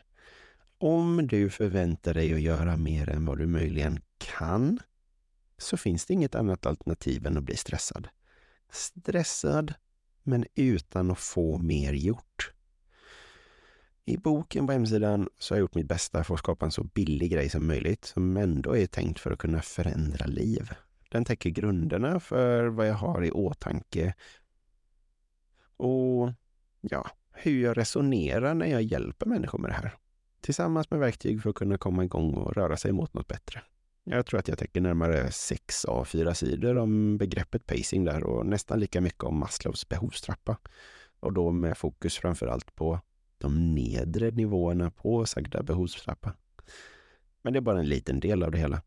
Om 0.80 1.26
du 1.26 1.50
förväntar 1.50 2.14
dig 2.14 2.34
att 2.34 2.40
göra 2.40 2.76
mer 2.76 3.08
än 3.08 3.24
vad 3.24 3.38
du 3.38 3.46
möjligen 3.46 4.00
kan, 4.18 4.80
så 5.58 5.76
finns 5.76 6.06
det 6.06 6.14
inget 6.14 6.34
annat 6.34 6.66
alternativ 6.66 7.26
än 7.26 7.36
att 7.36 7.44
bli 7.44 7.56
stressad. 7.56 8.08
Stressad, 8.70 9.74
men 10.22 10.44
utan 10.54 11.10
att 11.10 11.18
få 11.18 11.58
mer 11.58 11.92
gjort. 11.92 12.52
I 14.04 14.16
boken 14.16 14.66
på 14.66 14.72
hemsidan 14.72 15.28
så 15.38 15.54
har 15.54 15.56
jag 15.58 15.60
gjort 15.60 15.74
mitt 15.74 15.88
bästa 15.88 16.24
för 16.24 16.34
att 16.34 16.40
skapa 16.40 16.66
en 16.66 16.72
så 16.72 16.84
billig 16.84 17.30
grej 17.30 17.48
som 17.48 17.66
möjligt, 17.66 18.04
som 18.04 18.36
ändå 18.36 18.76
är 18.76 18.86
tänkt 18.86 19.20
för 19.20 19.30
att 19.30 19.38
kunna 19.38 19.62
förändra 19.62 20.26
liv. 20.26 20.70
Den 21.10 21.24
täcker 21.24 21.50
grunderna 21.50 22.20
för 22.20 22.66
vad 22.66 22.88
jag 22.88 22.94
har 22.94 23.24
i 23.24 23.30
åtanke 23.30 24.14
och 25.76 26.32
ja, 26.80 27.10
hur 27.32 27.62
jag 27.62 27.76
resonerar 27.76 28.54
när 28.54 28.66
jag 28.66 28.82
hjälper 28.82 29.26
människor 29.26 29.58
med 29.58 29.70
det 29.70 29.74
här. 29.74 29.96
Tillsammans 30.40 30.90
med 30.90 31.00
verktyg 31.00 31.42
för 31.42 31.50
att 31.50 31.56
kunna 31.56 31.78
komma 31.78 32.04
igång 32.04 32.34
och 32.34 32.56
röra 32.56 32.76
sig 32.76 32.92
mot 32.92 33.14
något 33.14 33.28
bättre. 33.28 33.62
Jag 34.04 34.26
tror 34.26 34.40
att 34.40 34.48
jag 34.48 34.58
täcker 34.58 34.80
närmare 34.80 35.30
sex 35.30 35.84
av 35.84 36.04
fyra 36.04 36.34
sidor 36.34 36.78
om 36.78 37.18
begreppet 37.18 37.66
pacing 37.66 38.04
där 38.04 38.24
och 38.24 38.46
nästan 38.46 38.80
lika 38.80 39.00
mycket 39.00 39.24
om 39.24 39.38
Maslows 39.38 39.88
behovstrappa. 39.88 40.58
Och 41.20 41.32
då 41.32 41.50
med 41.50 41.78
fokus 41.78 42.18
framför 42.18 42.46
allt 42.46 42.74
på 42.74 43.00
de 43.38 43.74
nedre 43.74 44.30
nivåerna 44.30 44.90
på 44.90 45.26
sagda 45.26 45.62
behovstrappa. 45.62 46.34
Men 47.42 47.52
det 47.52 47.58
är 47.58 47.60
bara 47.60 47.78
en 47.78 47.88
liten 47.88 48.20
del 48.20 48.42
av 48.42 48.50
det 48.50 48.58
hela. 48.58 48.82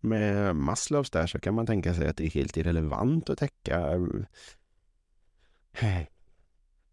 Med 0.00 0.56
Maslows 0.56 1.10
där 1.10 1.26
så 1.26 1.38
kan 1.38 1.54
man 1.54 1.66
tänka 1.66 1.94
sig 1.94 2.08
att 2.08 2.16
det 2.16 2.24
är 2.24 2.30
helt 2.30 2.56
irrelevant 2.56 3.30
att 3.30 3.38
täcka 3.38 3.90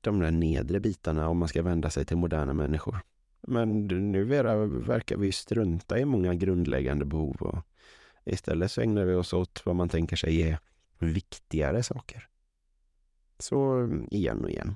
de 0.01 0.19
där 0.19 0.31
nedre 0.31 0.79
bitarna 0.79 1.29
om 1.29 1.37
man 1.37 1.47
ska 1.47 1.61
vända 1.61 1.89
sig 1.89 2.05
till 2.05 2.17
moderna 2.17 2.53
människor. 2.53 2.99
Men 3.49 3.87
nu 3.87 4.23
verkar 4.23 5.17
vi 5.17 5.31
strunta 5.31 5.99
i 5.99 6.05
många 6.05 6.33
grundläggande 6.35 7.05
behov 7.05 7.35
och 7.39 7.59
istället 8.25 8.71
så 8.71 8.81
ägnar 8.81 9.05
vi 9.05 9.15
oss 9.15 9.33
åt 9.33 9.61
vad 9.65 9.75
man 9.75 9.89
tänker 9.89 10.15
sig 10.15 10.41
är 10.41 10.59
viktigare 10.99 11.83
saker. 11.83 12.27
Så 13.39 13.89
igen 14.11 14.43
och 14.43 14.49
igen. 14.49 14.75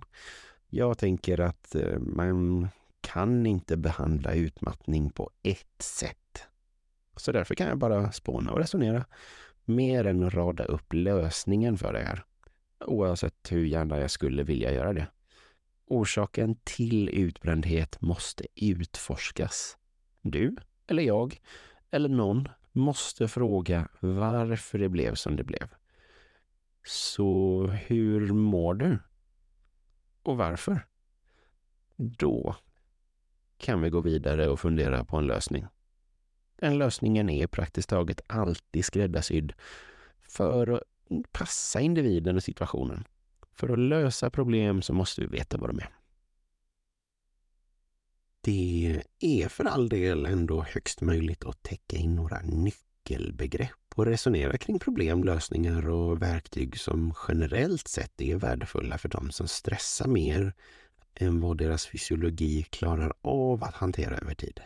Jag 0.70 0.98
tänker 0.98 1.40
att 1.40 1.76
eh, 1.76 2.00
man 2.00 2.68
kan 3.02 3.46
inte 3.46 3.78
behandla 3.78 4.34
utmattning 4.34 5.10
på 5.10 5.30
ett 5.44 5.82
sätt. 5.82 6.48
Så 7.16 7.32
därför 7.32 7.56
kan 7.56 7.68
jag 7.68 7.78
bara 7.78 8.12
spåna 8.12 8.52
och 8.52 8.60
resonera 8.60 9.06
mer 9.66 10.06
än 10.06 10.30
rada 10.30 10.64
upp 10.64 10.94
lösningen 10.94 11.78
för 11.78 11.94
det 11.94 12.00
här. 12.00 12.24
Oavsett 12.86 13.52
hur 13.52 13.66
gärna 13.66 14.00
jag 14.00 14.12
skulle 14.12 14.44
vilja 14.44 14.74
göra 14.74 14.94
det. 14.94 15.08
Orsaken 15.92 16.56
till 16.64 17.10
utbrändhet 17.10 18.02
måste 18.02 18.46
utforskas. 18.56 19.78
Du, 20.22 20.56
eller 20.88 21.04
jag, 21.04 21.42
eller 21.92 22.10
någon 22.10 22.48
måste 22.72 23.28
fråga 23.28 23.88
varför 24.00 24.80
det 24.80 24.90
blev 24.90 25.16
som 25.16 25.36
det 25.36 25.44
blev. 25.44 25.68
Så 26.84 27.68
hur 27.68 28.34
mår 28.34 28.74
du? 28.74 29.00
Och 30.24 30.38
varför? 30.38 30.86
Då 31.96 32.56
kan 33.58 33.82
vi 33.82 33.90
gå 33.90 34.02
vidare 34.02 34.48
och 34.48 34.60
fundera 34.60 35.06
på 35.06 35.18
en 35.18 35.28
lösning. 35.28 35.66
Den 36.56 36.78
lösningen 36.78 37.30
är 37.30 37.48
praktiskt 37.48 37.90
taget 37.90 38.22
alltid 38.28 38.86
skräddarsydd 38.86 39.54
för 40.22 40.68
att 40.68 40.84
passa 41.32 41.80
individen 41.80 42.36
och 42.36 42.44
situationen. 42.44 43.04
För 43.62 43.70
att 43.70 43.80
lösa 43.80 44.30
problem 44.30 44.82
så 44.82 44.94
måste 44.94 45.22
vi 45.22 45.28
veta 45.28 45.58
vad 45.58 45.70
de 45.70 45.80
är. 45.80 45.90
Det 48.42 49.04
är 49.20 49.48
för 49.48 49.66
all 49.66 49.90
del 49.90 50.26
ändå 50.26 50.62
högst 50.62 51.02
möjligt 51.02 51.44
att 51.46 51.64
täcka 51.64 51.98
in 51.98 52.16
några 52.16 52.42
nyckelbegrepp 52.42 53.94
och 53.96 54.06
resonera 54.06 54.58
kring 54.58 54.80
problem, 54.80 55.24
lösningar 55.24 55.90
och 55.90 56.22
verktyg 56.22 56.80
som 56.80 57.14
generellt 57.28 57.88
sett 57.88 58.22
är 58.22 58.36
värdefulla 58.36 58.98
för 58.98 59.10
de 59.10 59.32
som 59.32 59.48
stressar 59.48 60.08
mer 60.08 60.54
än 61.16 61.42
vad 61.42 61.58
deras 61.58 61.88
fysiologi 61.88 62.64
klarar 62.64 63.14
av 63.22 63.64
att 63.64 63.76
hantera 63.76 64.18
över 64.18 64.36
tid. 64.36 64.60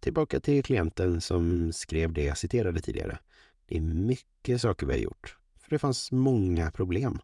Tillbaka 0.00 0.40
till 0.40 0.64
klienten 0.64 1.20
som 1.20 1.72
skrev 1.72 2.12
det 2.12 2.24
jag 2.24 2.38
citerade 2.38 2.80
tidigare. 2.80 3.18
Det 3.66 3.76
är 3.76 3.80
mycket 3.80 4.60
saker 4.60 4.86
vi 4.86 4.92
har 4.92 5.00
gjort, 5.00 5.36
för 5.60 5.70
det 5.70 5.78
fanns 5.78 6.12
många 6.12 6.70
problem. 6.70 7.20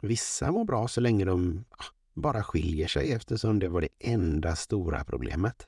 Vissa 0.00 0.52
mår 0.52 0.64
bra 0.64 0.88
så 0.88 1.00
länge 1.00 1.24
de 1.24 1.64
ah, 1.70 1.84
bara 2.14 2.42
skiljer 2.42 2.88
sig 2.88 3.12
eftersom 3.12 3.58
det 3.58 3.68
var 3.68 3.80
det 3.80 3.88
enda 4.00 4.56
stora 4.56 5.04
problemet. 5.04 5.66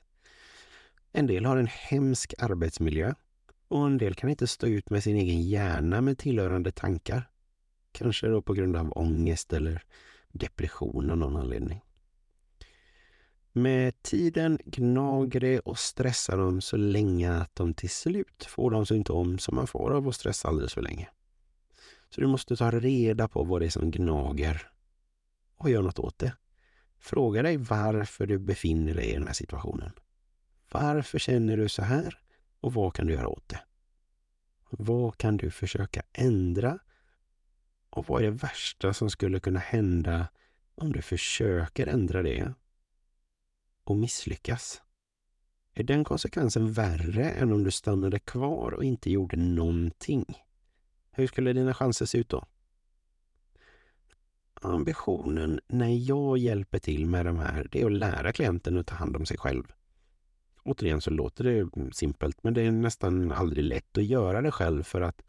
En 1.11 1.27
del 1.27 1.45
har 1.45 1.57
en 1.57 1.67
hemsk 1.67 2.33
arbetsmiljö 2.37 3.13
och 3.67 3.85
en 3.85 3.97
del 3.97 4.15
kan 4.15 4.29
inte 4.29 4.47
stå 4.47 4.67
ut 4.67 4.89
med 4.89 5.03
sin 5.03 5.15
egen 5.15 5.41
hjärna 5.41 6.01
med 6.01 6.17
tillhörande 6.17 6.71
tankar. 6.71 7.29
Kanske 7.91 8.27
då 8.27 8.41
på 8.41 8.53
grund 8.53 8.75
av 8.75 8.97
ångest 8.97 9.53
eller 9.53 9.83
depression 10.31 11.11
av 11.11 11.17
någon 11.17 11.37
anledning. 11.37 11.81
Med 13.51 14.01
tiden 14.01 14.59
gnager 14.65 15.39
det 15.39 15.59
och 15.59 15.79
stressar 15.79 16.37
dem 16.37 16.61
så 16.61 16.77
länge 16.77 17.33
att 17.33 17.55
de 17.55 17.73
till 17.73 17.89
slut 17.89 18.45
får 18.49 18.71
de 18.71 18.85
symptom 18.85 19.39
som 19.39 19.55
man 19.55 19.67
får 19.67 19.91
av 19.91 20.07
att 20.07 20.15
stressa 20.15 20.47
alldeles 20.47 20.73
för 20.73 20.81
länge. 20.81 21.09
Så 22.09 22.21
du 22.21 22.27
måste 22.27 22.55
ta 22.55 22.71
reda 22.71 23.27
på 23.27 23.43
vad 23.43 23.61
det 23.61 23.65
är 23.65 23.69
som 23.69 23.91
gnager 23.91 24.71
och 25.55 25.69
göra 25.69 25.81
något 25.81 25.99
åt 25.99 26.19
det. 26.19 26.33
Fråga 26.97 27.43
dig 27.43 27.57
varför 27.57 28.27
du 28.27 28.39
befinner 28.39 28.93
dig 28.93 29.09
i 29.09 29.13
den 29.13 29.27
här 29.27 29.33
situationen. 29.33 29.91
Varför 30.71 31.19
känner 31.19 31.57
du 31.57 31.69
så 31.69 31.81
här 31.81 32.19
och 32.59 32.73
vad 32.73 32.93
kan 32.93 33.07
du 33.07 33.13
göra 33.13 33.27
åt 33.27 33.49
det? 33.49 33.61
Vad 34.69 35.17
kan 35.17 35.37
du 35.37 35.51
försöka 35.51 36.01
ändra? 36.13 36.79
Och 37.89 38.05
vad 38.07 38.21
är 38.21 38.25
det 38.25 38.31
värsta 38.31 38.93
som 38.93 39.09
skulle 39.09 39.39
kunna 39.39 39.59
hända 39.59 40.27
om 40.75 40.93
du 40.93 41.01
försöker 41.01 41.87
ändra 41.87 42.23
det 42.23 42.53
och 43.83 43.97
misslyckas? 43.97 44.81
Är 45.73 45.83
den 45.83 46.03
konsekvensen 46.03 46.71
värre 46.71 47.29
än 47.29 47.53
om 47.53 47.63
du 47.63 47.71
stannade 47.71 48.19
kvar 48.19 48.71
och 48.71 48.83
inte 48.83 49.11
gjorde 49.11 49.37
någonting? 49.37 50.25
Hur 51.11 51.27
skulle 51.27 51.53
dina 51.53 51.73
chanser 51.73 52.05
se 52.05 52.17
ut 52.17 52.29
då? 52.29 52.45
Ambitionen 54.61 55.59
när 55.67 56.09
jag 56.09 56.37
hjälper 56.37 56.79
till 56.79 57.05
med 57.05 57.25
de 57.25 57.39
här, 57.39 57.67
det 57.71 57.81
är 57.81 57.85
att 57.85 57.91
lära 57.91 58.31
klienten 58.31 58.77
att 58.77 58.87
ta 58.87 58.95
hand 58.95 59.15
om 59.15 59.25
sig 59.25 59.37
själv. 59.37 59.63
Återigen 60.63 61.01
så 61.01 61.09
låter 61.09 61.43
det 61.43 61.69
simpelt, 61.95 62.43
men 62.43 62.53
det 62.53 62.61
är 62.61 62.71
nästan 62.71 63.31
aldrig 63.31 63.65
lätt 63.65 63.97
att 63.97 64.05
göra 64.05 64.41
det 64.41 64.51
själv 64.51 64.83
för 64.83 65.01
att 65.01 65.21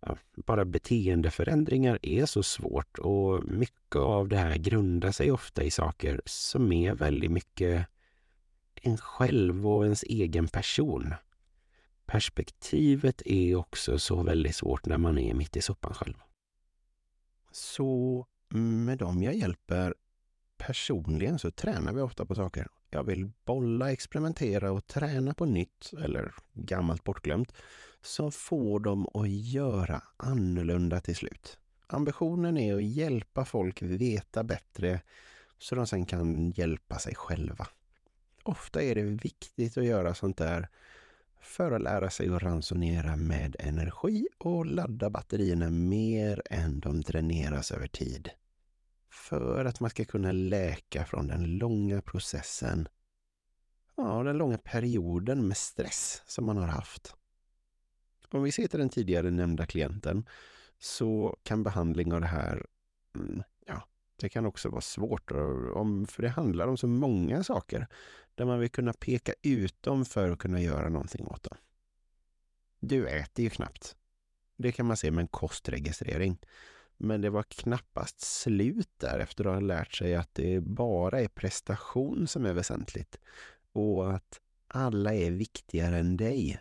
ja, 0.00 0.16
bara 0.46 0.64
beteendeförändringar 0.64 1.98
är 2.02 2.26
så 2.26 2.42
svårt 2.42 2.98
och 2.98 3.44
mycket 3.44 3.96
av 3.96 4.28
det 4.28 4.36
här 4.36 4.56
grundar 4.56 5.12
sig 5.12 5.30
ofta 5.30 5.62
i 5.62 5.70
saker 5.70 6.20
som 6.24 6.72
är 6.72 6.94
väldigt 6.94 7.30
mycket 7.30 7.86
en 8.82 8.98
själv 8.98 9.68
och 9.68 9.84
ens 9.84 10.02
egen 10.02 10.48
person. 10.48 11.14
Perspektivet 12.08 13.22
är 13.24 13.56
också 13.56 13.98
så 13.98 14.22
väldigt 14.22 14.56
svårt 14.56 14.86
när 14.86 14.98
man 14.98 15.18
är 15.18 15.34
mitt 15.34 15.56
i 15.56 15.62
soppan 15.62 15.94
själv. 15.94 16.14
Så 17.50 18.26
med 18.48 18.98
dem 18.98 19.22
jag 19.22 19.34
hjälper 19.34 19.94
personligen 20.56 21.38
så 21.38 21.50
tränar 21.50 21.92
vi 21.92 22.00
ofta 22.00 22.26
på 22.26 22.34
saker. 22.34 22.66
Jag 22.90 23.04
vill 23.04 23.30
bolla, 23.44 23.92
experimentera 23.92 24.72
och 24.72 24.86
träna 24.86 25.34
på 25.34 25.44
nytt 25.44 25.92
eller 25.92 26.34
gammalt 26.52 27.04
bortglömt 27.04 27.52
som 28.02 28.32
får 28.32 28.80
dem 28.80 29.06
att 29.14 29.28
göra 29.30 30.02
annorlunda 30.16 31.00
till 31.00 31.16
slut. 31.16 31.58
Ambitionen 31.86 32.58
är 32.58 32.74
att 32.74 32.84
hjälpa 32.84 33.44
folk 33.44 33.82
veta 33.82 34.44
bättre 34.44 35.00
så 35.58 35.74
de 35.74 35.86
sen 35.86 36.06
kan 36.06 36.50
hjälpa 36.50 36.98
sig 36.98 37.14
själva. 37.14 37.68
Ofta 38.42 38.82
är 38.82 38.94
det 38.94 39.02
viktigt 39.02 39.78
att 39.78 39.84
göra 39.84 40.14
sånt 40.14 40.36
där 40.36 40.68
för 41.40 41.72
att 41.72 41.82
lära 41.82 42.10
sig 42.10 42.28
att 42.28 42.42
ransonera 42.42 43.16
med 43.16 43.56
energi 43.58 44.26
och 44.38 44.66
ladda 44.66 45.10
batterierna 45.10 45.70
mer 45.70 46.42
än 46.50 46.80
de 46.80 47.00
dräneras 47.00 47.72
över 47.72 47.86
tid. 47.86 48.30
För 49.10 49.64
att 49.64 49.80
man 49.80 49.90
ska 49.90 50.04
kunna 50.04 50.32
läka 50.32 51.04
från 51.04 51.26
den 51.26 51.44
långa 51.44 52.02
processen, 52.02 52.88
ja, 53.96 54.22
den 54.22 54.38
långa 54.38 54.58
perioden 54.58 55.48
med 55.48 55.56
stress 55.56 56.22
som 56.26 56.46
man 56.46 56.56
har 56.56 56.66
haft. 56.66 57.14
Om 58.30 58.42
vi 58.42 58.52
ser 58.52 58.66
till 58.66 58.78
den 58.78 58.88
tidigare 58.88 59.30
nämnda 59.30 59.66
klienten 59.66 60.26
så 60.78 61.38
kan 61.42 61.62
behandling 61.62 62.12
av 62.12 62.20
det 62.20 62.26
här, 62.26 62.66
mm, 63.14 63.42
ja, 63.66 63.82
det 64.16 64.28
kan 64.28 64.46
också 64.46 64.68
vara 64.68 64.80
svårt. 64.80 65.30
Om, 65.74 66.06
för 66.06 66.22
det 66.22 66.28
handlar 66.28 66.68
om 66.68 66.76
så 66.76 66.86
många 66.86 67.44
saker 67.44 67.86
där 68.38 68.44
man 68.44 68.58
vill 68.58 68.70
kunna 68.70 68.92
peka 68.92 69.32
ut 69.42 69.82
dem 69.82 70.04
för 70.04 70.30
att 70.30 70.38
kunna 70.38 70.60
göra 70.60 70.88
någonting 70.88 71.26
åt 71.26 71.42
dem. 71.42 71.56
Du 72.80 73.08
äter 73.08 73.42
ju 73.42 73.50
knappt. 73.50 73.96
Det 74.56 74.72
kan 74.72 74.86
man 74.86 74.96
se 74.96 75.10
med 75.10 75.22
en 75.22 75.28
kostregistrering. 75.28 76.38
Men 76.96 77.20
det 77.20 77.30
var 77.30 77.42
knappast 77.42 78.20
slut 78.20 78.90
där 78.96 79.18
efter 79.18 79.44
att 79.44 79.52
ha 79.52 79.60
lärt 79.60 79.94
sig 79.94 80.14
att 80.14 80.34
det 80.34 80.60
bara 80.60 81.20
är 81.20 81.28
prestation 81.28 82.26
som 82.26 82.46
är 82.46 82.52
väsentligt 82.52 83.18
och 83.72 84.14
att 84.14 84.40
alla 84.68 85.14
är 85.14 85.30
viktigare 85.30 85.98
än 85.98 86.16
dig, 86.16 86.60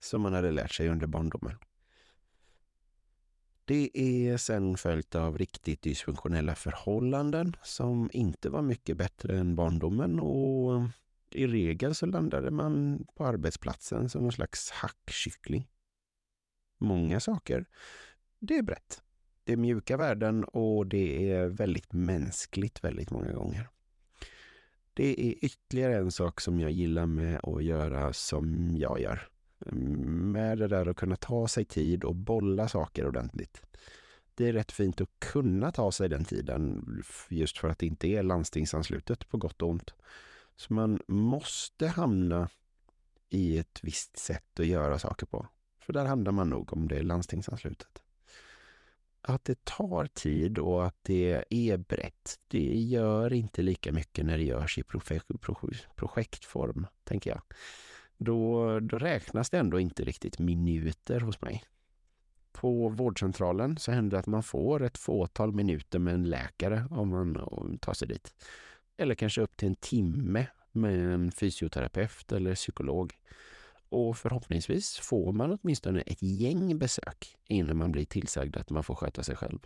som 0.00 0.22
man 0.22 0.32
hade 0.32 0.50
lärt 0.50 0.72
sig 0.72 0.88
under 0.88 1.06
barndomen. 1.06 1.56
Det 3.70 3.90
är 3.94 4.36
sen 4.36 4.76
följt 4.76 5.14
av 5.14 5.38
riktigt 5.38 5.82
dysfunktionella 5.82 6.54
förhållanden 6.54 7.56
som 7.62 8.10
inte 8.12 8.50
var 8.50 8.62
mycket 8.62 8.96
bättre 8.96 9.38
än 9.38 9.56
barndomen 9.56 10.20
och 10.20 10.82
i 11.30 11.46
regel 11.46 11.94
så 11.94 12.06
landade 12.06 12.50
man 12.50 13.04
på 13.14 13.26
arbetsplatsen 13.26 14.08
som 14.08 14.22
någon 14.22 14.32
slags 14.32 14.70
hackkyckling. 14.70 15.68
Många 16.78 17.20
saker, 17.20 17.64
det 18.38 18.58
är 18.58 18.62
brett. 18.62 19.02
Det 19.44 19.52
är 19.52 19.56
mjuka 19.56 19.96
värden 19.96 20.44
och 20.44 20.86
det 20.86 21.32
är 21.32 21.48
väldigt 21.48 21.92
mänskligt 21.92 22.84
väldigt 22.84 23.10
många 23.10 23.32
gånger. 23.32 23.68
Det 24.94 25.20
är 25.20 25.44
ytterligare 25.44 25.96
en 25.96 26.12
sak 26.12 26.40
som 26.40 26.60
jag 26.60 26.70
gillar 26.70 27.06
med 27.06 27.40
att 27.42 27.64
göra 27.64 28.12
som 28.12 28.76
jag 28.76 29.00
gör. 29.00 29.28
Med 29.66 30.58
det 30.58 30.68
där 30.68 30.88
att 30.88 30.96
kunna 30.96 31.16
ta 31.16 31.48
sig 31.48 31.64
tid 31.64 32.04
och 32.04 32.14
bolla 32.14 32.68
saker 32.68 33.06
ordentligt. 33.06 33.62
Det 34.34 34.48
är 34.48 34.52
rätt 34.52 34.72
fint 34.72 35.00
att 35.00 35.08
kunna 35.18 35.72
ta 35.72 35.92
sig 35.92 36.08
den 36.08 36.24
tiden 36.24 36.84
just 37.28 37.58
för 37.58 37.68
att 37.68 37.78
det 37.78 37.86
inte 37.86 38.08
är 38.08 38.22
landstingsanslutet 38.22 39.28
på 39.28 39.36
gott 39.36 39.62
och 39.62 39.68
ont. 39.68 39.94
Så 40.56 40.74
man 40.74 41.00
måste 41.08 41.88
hamna 41.88 42.48
i 43.28 43.58
ett 43.58 43.80
visst 43.82 44.16
sätt 44.18 44.60
att 44.60 44.66
göra 44.66 44.98
saker 44.98 45.26
på. 45.26 45.46
För 45.80 45.92
där 45.92 46.04
handlar 46.04 46.32
man 46.32 46.50
nog 46.50 46.72
om 46.72 46.88
det 46.88 46.96
är 46.98 47.02
landstingsanslutet. 47.02 48.02
Att 49.22 49.44
det 49.44 49.64
tar 49.64 50.06
tid 50.06 50.58
och 50.58 50.86
att 50.86 50.96
det 51.02 51.44
är 51.50 51.76
brett, 51.76 52.38
det 52.48 52.78
gör 52.78 53.32
inte 53.32 53.62
lika 53.62 53.92
mycket 53.92 54.26
när 54.26 54.38
det 54.38 54.44
görs 54.44 54.78
i 54.78 54.82
projektform, 55.96 56.86
tänker 57.04 57.30
jag. 57.30 57.42
Då, 58.22 58.80
då 58.80 58.98
räknas 58.98 59.50
det 59.50 59.58
ändå 59.58 59.80
inte 59.80 60.04
riktigt 60.04 60.38
minuter 60.38 61.20
hos 61.20 61.40
mig. 61.40 61.64
På 62.52 62.88
vårdcentralen 62.88 63.78
så 63.78 63.92
händer 63.92 64.16
det 64.16 64.18
att 64.18 64.26
man 64.26 64.42
får 64.42 64.82
ett 64.82 64.98
fåtal 64.98 65.52
minuter 65.52 65.98
med 65.98 66.14
en 66.14 66.24
läkare 66.24 66.86
om 66.90 67.08
man 67.08 67.78
tar 67.78 67.94
sig 67.94 68.08
dit. 68.08 68.34
Eller 68.96 69.14
kanske 69.14 69.40
upp 69.40 69.56
till 69.56 69.68
en 69.68 69.74
timme 69.74 70.46
med 70.72 71.12
en 71.12 71.32
fysioterapeut 71.32 72.32
eller 72.32 72.54
psykolog. 72.54 73.14
Och 73.88 74.16
förhoppningsvis 74.16 74.98
får 74.98 75.32
man 75.32 75.58
åtminstone 75.62 76.00
ett 76.00 76.22
gäng 76.22 76.78
besök 76.78 77.36
innan 77.44 77.76
man 77.76 77.92
blir 77.92 78.04
tillsagd 78.04 78.56
att 78.56 78.70
man 78.70 78.84
får 78.84 78.94
sköta 78.94 79.22
sig 79.22 79.36
själv. 79.36 79.58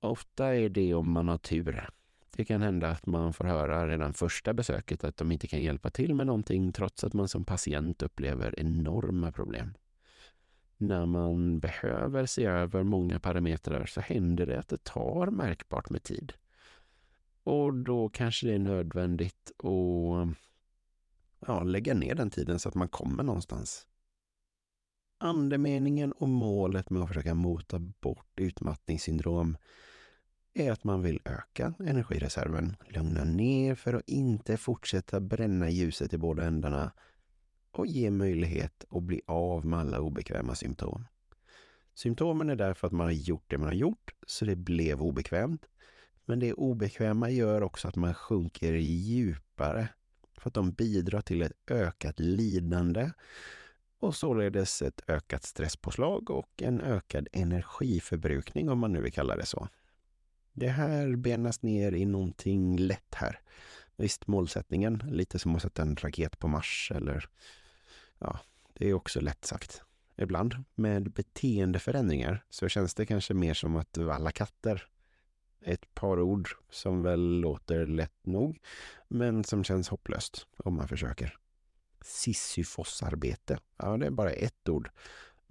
Ofta 0.00 0.54
är 0.54 0.68
det 0.68 0.94
om 0.94 1.12
man 1.12 1.28
har 1.28 1.38
tur. 1.38 1.88
Det 2.40 2.44
kan 2.44 2.62
hända 2.62 2.88
att 2.88 3.06
man 3.06 3.32
får 3.32 3.44
höra 3.44 3.88
redan 3.88 4.12
första 4.12 4.52
besöket 4.52 5.04
att 5.04 5.16
de 5.16 5.32
inte 5.32 5.46
kan 5.46 5.62
hjälpa 5.62 5.90
till 5.90 6.14
med 6.14 6.26
någonting 6.26 6.72
trots 6.72 7.04
att 7.04 7.12
man 7.12 7.28
som 7.28 7.44
patient 7.44 8.02
upplever 8.02 8.60
enorma 8.60 9.32
problem. 9.32 9.74
När 10.76 11.06
man 11.06 11.60
behöver 11.60 12.26
se 12.26 12.44
över 12.44 12.82
många 12.82 13.20
parametrar 13.20 13.86
så 13.86 14.00
händer 14.00 14.46
det 14.46 14.58
att 14.58 14.68
det 14.68 14.84
tar 14.84 15.26
märkbart 15.26 15.90
med 15.90 16.02
tid. 16.02 16.32
Och 17.42 17.74
då 17.74 18.08
kanske 18.08 18.46
det 18.46 18.54
är 18.54 18.58
nödvändigt 18.58 19.52
att 19.58 20.36
ja, 21.46 21.62
lägga 21.62 21.94
ner 21.94 22.14
den 22.14 22.30
tiden 22.30 22.58
så 22.58 22.68
att 22.68 22.74
man 22.74 22.88
kommer 22.88 23.22
någonstans. 23.22 23.86
Andemeningen 25.18 26.12
och 26.12 26.28
målet 26.28 26.90
med 26.90 27.02
att 27.02 27.08
försöka 27.08 27.34
mota 27.34 27.78
bort 27.78 28.40
utmattningssyndrom 28.40 29.56
är 30.54 30.72
att 30.72 30.84
man 30.84 31.02
vill 31.02 31.20
öka 31.24 31.74
energireserven, 31.78 32.76
lugna 32.88 33.24
ner 33.24 33.74
för 33.74 33.94
att 33.94 34.08
inte 34.08 34.56
fortsätta 34.56 35.20
bränna 35.20 35.70
ljuset 35.70 36.12
i 36.12 36.18
båda 36.18 36.44
ändarna 36.44 36.92
och 37.70 37.86
ge 37.86 38.10
möjlighet 38.10 38.84
att 38.90 39.02
bli 39.02 39.20
av 39.26 39.66
med 39.66 39.78
alla 39.78 40.00
obekväma 40.00 40.54
symptom. 40.54 41.06
Symptomen 41.94 42.50
är 42.50 42.56
därför 42.56 42.86
att 42.86 42.92
man 42.92 43.06
har 43.06 43.12
gjort 43.12 43.44
det 43.46 43.58
man 43.58 43.66
har 43.66 43.74
gjort, 43.74 44.14
så 44.26 44.44
det 44.44 44.56
blev 44.56 45.02
obekvämt. 45.02 45.66
Men 46.24 46.38
det 46.38 46.52
obekväma 46.52 47.30
gör 47.30 47.62
också 47.62 47.88
att 47.88 47.96
man 47.96 48.14
sjunker 48.14 48.72
djupare 48.72 49.88
för 50.38 50.50
att 50.50 50.54
de 50.54 50.72
bidrar 50.72 51.20
till 51.20 51.42
ett 51.42 51.52
ökat 51.70 52.20
lidande 52.20 53.10
och 53.98 54.16
således 54.16 54.82
ett 54.82 55.00
ökat 55.06 55.42
stresspåslag 55.42 56.30
och 56.30 56.62
en 56.62 56.80
ökad 56.80 57.28
energiförbrukning 57.32 58.70
om 58.70 58.78
man 58.78 58.92
nu 58.92 59.00
vill 59.00 59.12
kalla 59.12 59.36
det 59.36 59.46
så. 59.46 59.68
Det 60.60 60.68
här 60.68 61.16
benas 61.16 61.62
ner 61.62 61.92
i 61.92 62.04
någonting 62.04 62.76
lätt 62.76 63.14
här. 63.14 63.40
Visst, 63.96 64.26
målsättningen, 64.26 65.02
lite 65.10 65.38
som 65.38 65.56
att 65.56 65.62
sätta 65.62 65.82
en 65.82 65.96
raket 65.96 66.38
på 66.38 66.48
Mars 66.48 66.92
eller 66.94 67.28
ja, 68.18 68.40
det 68.72 68.88
är 68.88 68.94
också 68.94 69.20
lätt 69.20 69.44
sagt. 69.44 69.82
Ibland 70.16 70.64
med 70.74 71.12
beteendeförändringar 71.12 72.44
så 72.50 72.68
känns 72.68 72.94
det 72.94 73.06
kanske 73.06 73.34
mer 73.34 73.54
som 73.54 73.76
att 73.76 73.96
valla 73.96 74.30
katter 74.30 74.86
ett 75.60 75.94
par 75.94 76.20
ord 76.20 76.48
som 76.70 77.02
väl 77.02 77.40
låter 77.40 77.86
lätt 77.86 78.26
nog, 78.26 78.58
men 79.08 79.44
som 79.44 79.64
känns 79.64 79.88
hopplöst 79.88 80.46
om 80.56 80.74
man 80.74 80.88
försöker. 80.88 81.38
Sisyfosarbete, 82.00 83.58
ja 83.76 83.96
det 83.96 84.06
är 84.06 84.10
bara 84.10 84.30
ett 84.30 84.68
ord. 84.68 84.90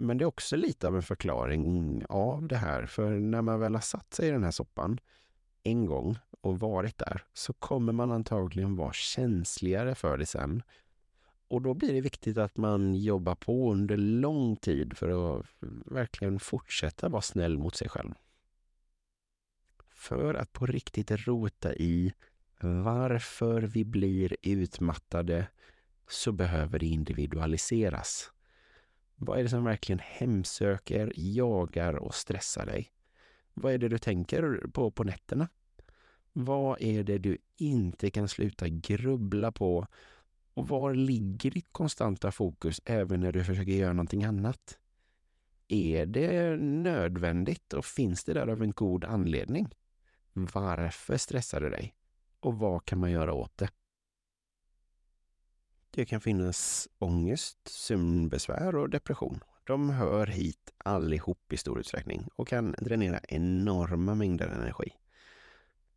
Men 0.01 0.17
det 0.17 0.23
är 0.23 0.27
också 0.27 0.55
lite 0.55 0.87
av 0.87 0.95
en 0.95 1.01
förklaring 1.01 2.03
av 2.09 2.47
det 2.47 2.57
här, 2.57 2.85
för 2.85 3.11
när 3.11 3.41
man 3.41 3.59
väl 3.59 3.73
har 3.73 3.81
satt 3.81 4.13
sig 4.13 4.27
i 4.27 4.31
den 4.31 4.43
här 4.43 4.51
soppan 4.51 4.99
en 5.63 5.85
gång 5.85 6.17
och 6.41 6.59
varit 6.59 6.97
där 6.97 7.23
så 7.33 7.53
kommer 7.53 7.93
man 7.93 8.11
antagligen 8.11 8.75
vara 8.75 8.93
känsligare 8.93 9.95
för 9.95 10.17
det 10.17 10.25
sen. 10.25 10.63
Och 11.47 11.61
då 11.61 11.73
blir 11.73 11.93
det 11.93 12.01
viktigt 12.01 12.37
att 12.37 12.57
man 12.57 12.95
jobbar 12.95 13.35
på 13.35 13.71
under 13.71 13.97
lång 13.97 14.55
tid 14.55 14.97
för 14.97 15.39
att 15.39 15.45
verkligen 15.85 16.39
fortsätta 16.39 17.09
vara 17.09 17.21
snäll 17.21 17.57
mot 17.57 17.75
sig 17.75 17.89
själv 17.89 18.13
för 19.99 20.33
att 20.33 20.53
på 20.53 20.65
riktigt 20.65 21.11
rota 21.11 21.75
i 21.75 22.13
varför 22.61 23.61
vi 23.61 23.85
blir 23.85 24.35
utmattade 24.41 25.47
så 26.07 26.31
behöver 26.31 26.79
det 26.79 26.85
individualiseras. 26.85 28.31
Vad 29.21 29.39
är 29.39 29.43
det 29.43 29.49
som 29.49 29.63
verkligen 29.63 29.99
hemsöker, 29.99 31.13
jagar 31.15 31.93
och 31.93 32.15
stressar 32.15 32.65
dig? 32.65 32.91
Vad 33.53 33.73
är 33.73 33.77
det 33.77 33.89
du 33.89 33.97
tänker 33.97 34.67
på 34.73 34.91
på 34.91 35.03
nätterna? 35.03 35.49
Vad 36.33 36.81
är 36.81 37.03
det 37.03 37.17
du 37.17 37.37
inte 37.57 38.09
kan 38.09 38.27
sluta 38.27 38.67
grubbla 38.67 39.51
på? 39.51 39.87
Och 40.53 40.67
var 40.67 40.93
ligger 40.93 41.51
ditt 41.51 41.67
konstanta 41.71 42.31
fokus 42.31 42.81
även 42.85 43.19
när 43.19 43.31
du 43.31 43.43
försöker 43.43 43.71
göra 43.71 43.93
någonting 43.93 44.23
annat? 44.23 44.77
Är 45.67 46.05
det 46.05 46.57
nödvändigt 46.57 47.73
och 47.73 47.85
finns 47.85 48.23
det 48.23 48.33
där 48.33 48.47
av 48.47 48.63
en 48.63 48.71
god 48.71 49.03
anledning? 49.03 49.75
Varför 50.33 51.17
stressar 51.17 51.61
du 51.61 51.69
dig? 51.69 51.93
Och 52.39 52.59
vad 52.59 52.85
kan 52.85 52.99
man 52.99 53.11
göra 53.11 53.33
åt 53.33 53.57
det? 53.57 53.69
Det 55.91 56.05
kan 56.05 56.21
finnas 56.21 56.87
ångest, 56.99 57.57
sömnbesvär 57.67 58.75
och 58.75 58.89
depression. 58.89 59.43
De 59.63 59.89
hör 59.89 60.27
hit 60.27 60.73
allihop 60.77 61.53
i 61.53 61.57
stor 61.57 61.79
utsträckning 61.79 62.27
och 62.35 62.47
kan 62.47 62.75
dränera 62.77 63.19
enorma 63.27 64.15
mängder 64.15 64.47
energi. 64.47 64.91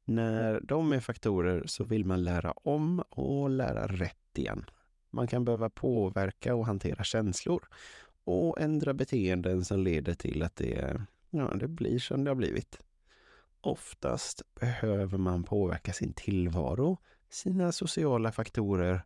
När 0.05 0.61
de 0.61 0.93
är 0.93 1.01
faktorer 1.01 1.63
så 1.67 1.85
vill 1.85 2.05
man 2.05 2.25
lära 2.25 2.53
om 2.53 3.01
och 3.01 3.51
lära 3.51 3.87
rätt 3.87 4.39
igen. 4.39 4.65
Man 5.11 5.27
kan 5.27 5.45
behöva 5.45 5.71
påverka 5.71 6.55
och 6.55 6.67
hantera 6.67 7.05
känslor 7.05 7.69
och 8.25 8.61
ändra 8.61 8.95
beteenden 8.95 9.65
som 9.65 9.81
leder 9.81 10.15
till 10.15 10.43
att 10.43 10.57
det, 10.57 11.07
ja, 11.31 11.55
det 11.55 11.69
blir 11.69 11.99
som 11.99 12.25
det 12.25 12.31
har 12.31 12.37
blivit. 12.37 12.79
Oftast 13.61 14.43
behöver 14.61 15.19
man 15.19 15.45
påverka 15.45 15.93
sin 15.93 16.13
tillvaro, 16.13 16.99
sina 17.31 17.73
sociala 17.73 18.33
faktorer 18.33 19.03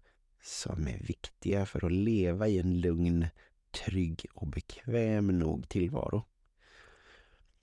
som 0.46 0.88
är 0.88 0.98
viktiga 0.98 1.66
för 1.66 1.86
att 1.86 1.92
leva 1.92 2.48
i 2.48 2.58
en 2.58 2.80
lugn, 2.80 3.26
trygg 3.70 4.26
och 4.34 4.46
bekväm 4.46 5.38
nog 5.38 5.68
tillvaro. 5.68 6.24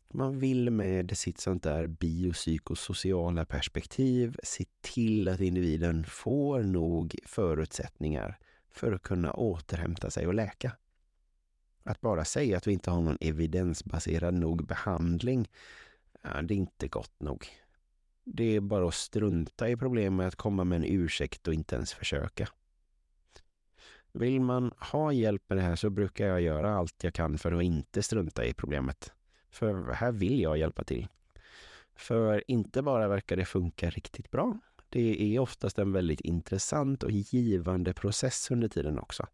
Man 0.09 0.39
vill 0.39 0.69
med 0.69 1.17
sitt 1.17 1.39
sånt 1.39 1.63
där 1.63 1.87
biopsykosociala 1.87 3.45
perspektiv 3.45 4.37
se 4.43 4.65
till 4.81 5.27
att 5.27 5.39
individen 5.39 6.05
får 6.05 6.63
nog 6.63 7.15
förutsättningar 7.25 8.39
för 8.71 8.91
att 8.91 9.03
kunna 9.03 9.33
återhämta 9.33 10.09
sig 10.09 10.27
och 10.27 10.33
läka. 10.33 10.77
Att 11.83 12.01
bara 12.01 12.25
säga 12.25 12.57
att 12.57 12.67
vi 12.67 12.73
inte 12.73 12.91
har 12.91 13.01
någon 13.01 13.17
evidensbaserad 13.21 14.33
nog 14.33 14.67
behandling 14.67 15.47
ja, 16.23 16.41
det 16.41 16.53
är 16.53 16.57
inte 16.57 16.87
gott 16.87 17.19
nog. 17.19 17.47
Det 18.23 18.55
är 18.55 18.59
bara 18.59 18.87
att 18.87 18.93
strunta 18.93 19.69
i 19.69 19.77
problemet, 19.77 20.27
att 20.27 20.35
komma 20.35 20.63
med 20.63 20.75
en 20.75 20.85
ursäkt 20.85 21.47
och 21.47 21.53
inte 21.53 21.75
ens 21.75 21.93
försöka. 21.93 22.49
Vill 24.13 24.41
man 24.41 24.71
ha 24.77 25.11
hjälp 25.11 25.43
med 25.47 25.57
det 25.57 25.61
här 25.61 25.75
så 25.75 25.89
brukar 25.89 26.27
jag 26.27 26.41
göra 26.41 26.75
allt 26.75 27.03
jag 27.03 27.13
kan 27.13 27.37
för 27.37 27.51
att 27.51 27.63
inte 27.63 28.03
strunta 28.03 28.45
i 28.45 28.53
problemet. 28.53 29.13
För 29.49 29.91
här 29.93 30.11
vill 30.11 30.39
jag 30.39 30.57
hjälpa 30.57 30.83
till. 30.83 31.07
För 31.95 32.43
inte 32.47 32.81
bara 32.81 33.07
verkar 33.07 33.35
det 33.35 33.45
funka 33.45 33.89
riktigt 33.89 34.31
bra, 34.31 34.59
det 34.89 35.35
är 35.35 35.39
oftast 35.39 35.79
en 35.79 35.91
väldigt 35.91 36.21
intressant 36.21 37.03
och 37.03 37.11
givande 37.11 37.93
process 37.93 38.51
under 38.51 38.67
tiden 38.67 38.99
också. 38.99 39.27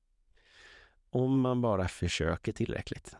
Om 1.10 1.40
man 1.40 1.62
bara 1.62 1.88
försöker 1.88 2.52
tillräckligt. 2.52 3.16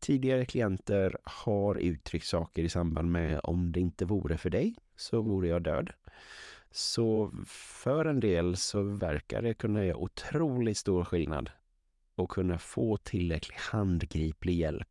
Tidigare 0.00 0.44
klienter 0.44 1.16
har 1.24 1.74
uttryckt 1.74 2.26
saker 2.26 2.62
i 2.62 2.68
samband 2.68 3.10
med 3.10 3.40
om 3.42 3.72
det 3.72 3.80
inte 3.80 4.04
vore 4.04 4.38
för 4.38 4.50
dig 4.50 4.74
så 4.96 5.20
vore 5.20 5.48
jag 5.48 5.62
död. 5.62 5.90
Så 6.72 7.32
för 7.46 8.04
en 8.04 8.20
del 8.20 8.56
så 8.56 8.82
verkar 8.82 9.42
det 9.42 9.54
kunna 9.54 9.84
göra 9.84 9.96
otroligt 9.96 10.78
stor 10.78 11.04
skillnad 11.04 11.50
och 12.14 12.30
kunna 12.30 12.58
få 12.58 12.96
tillräcklig 12.96 13.56
handgriplig 13.56 14.54
hjälp. 14.54 14.88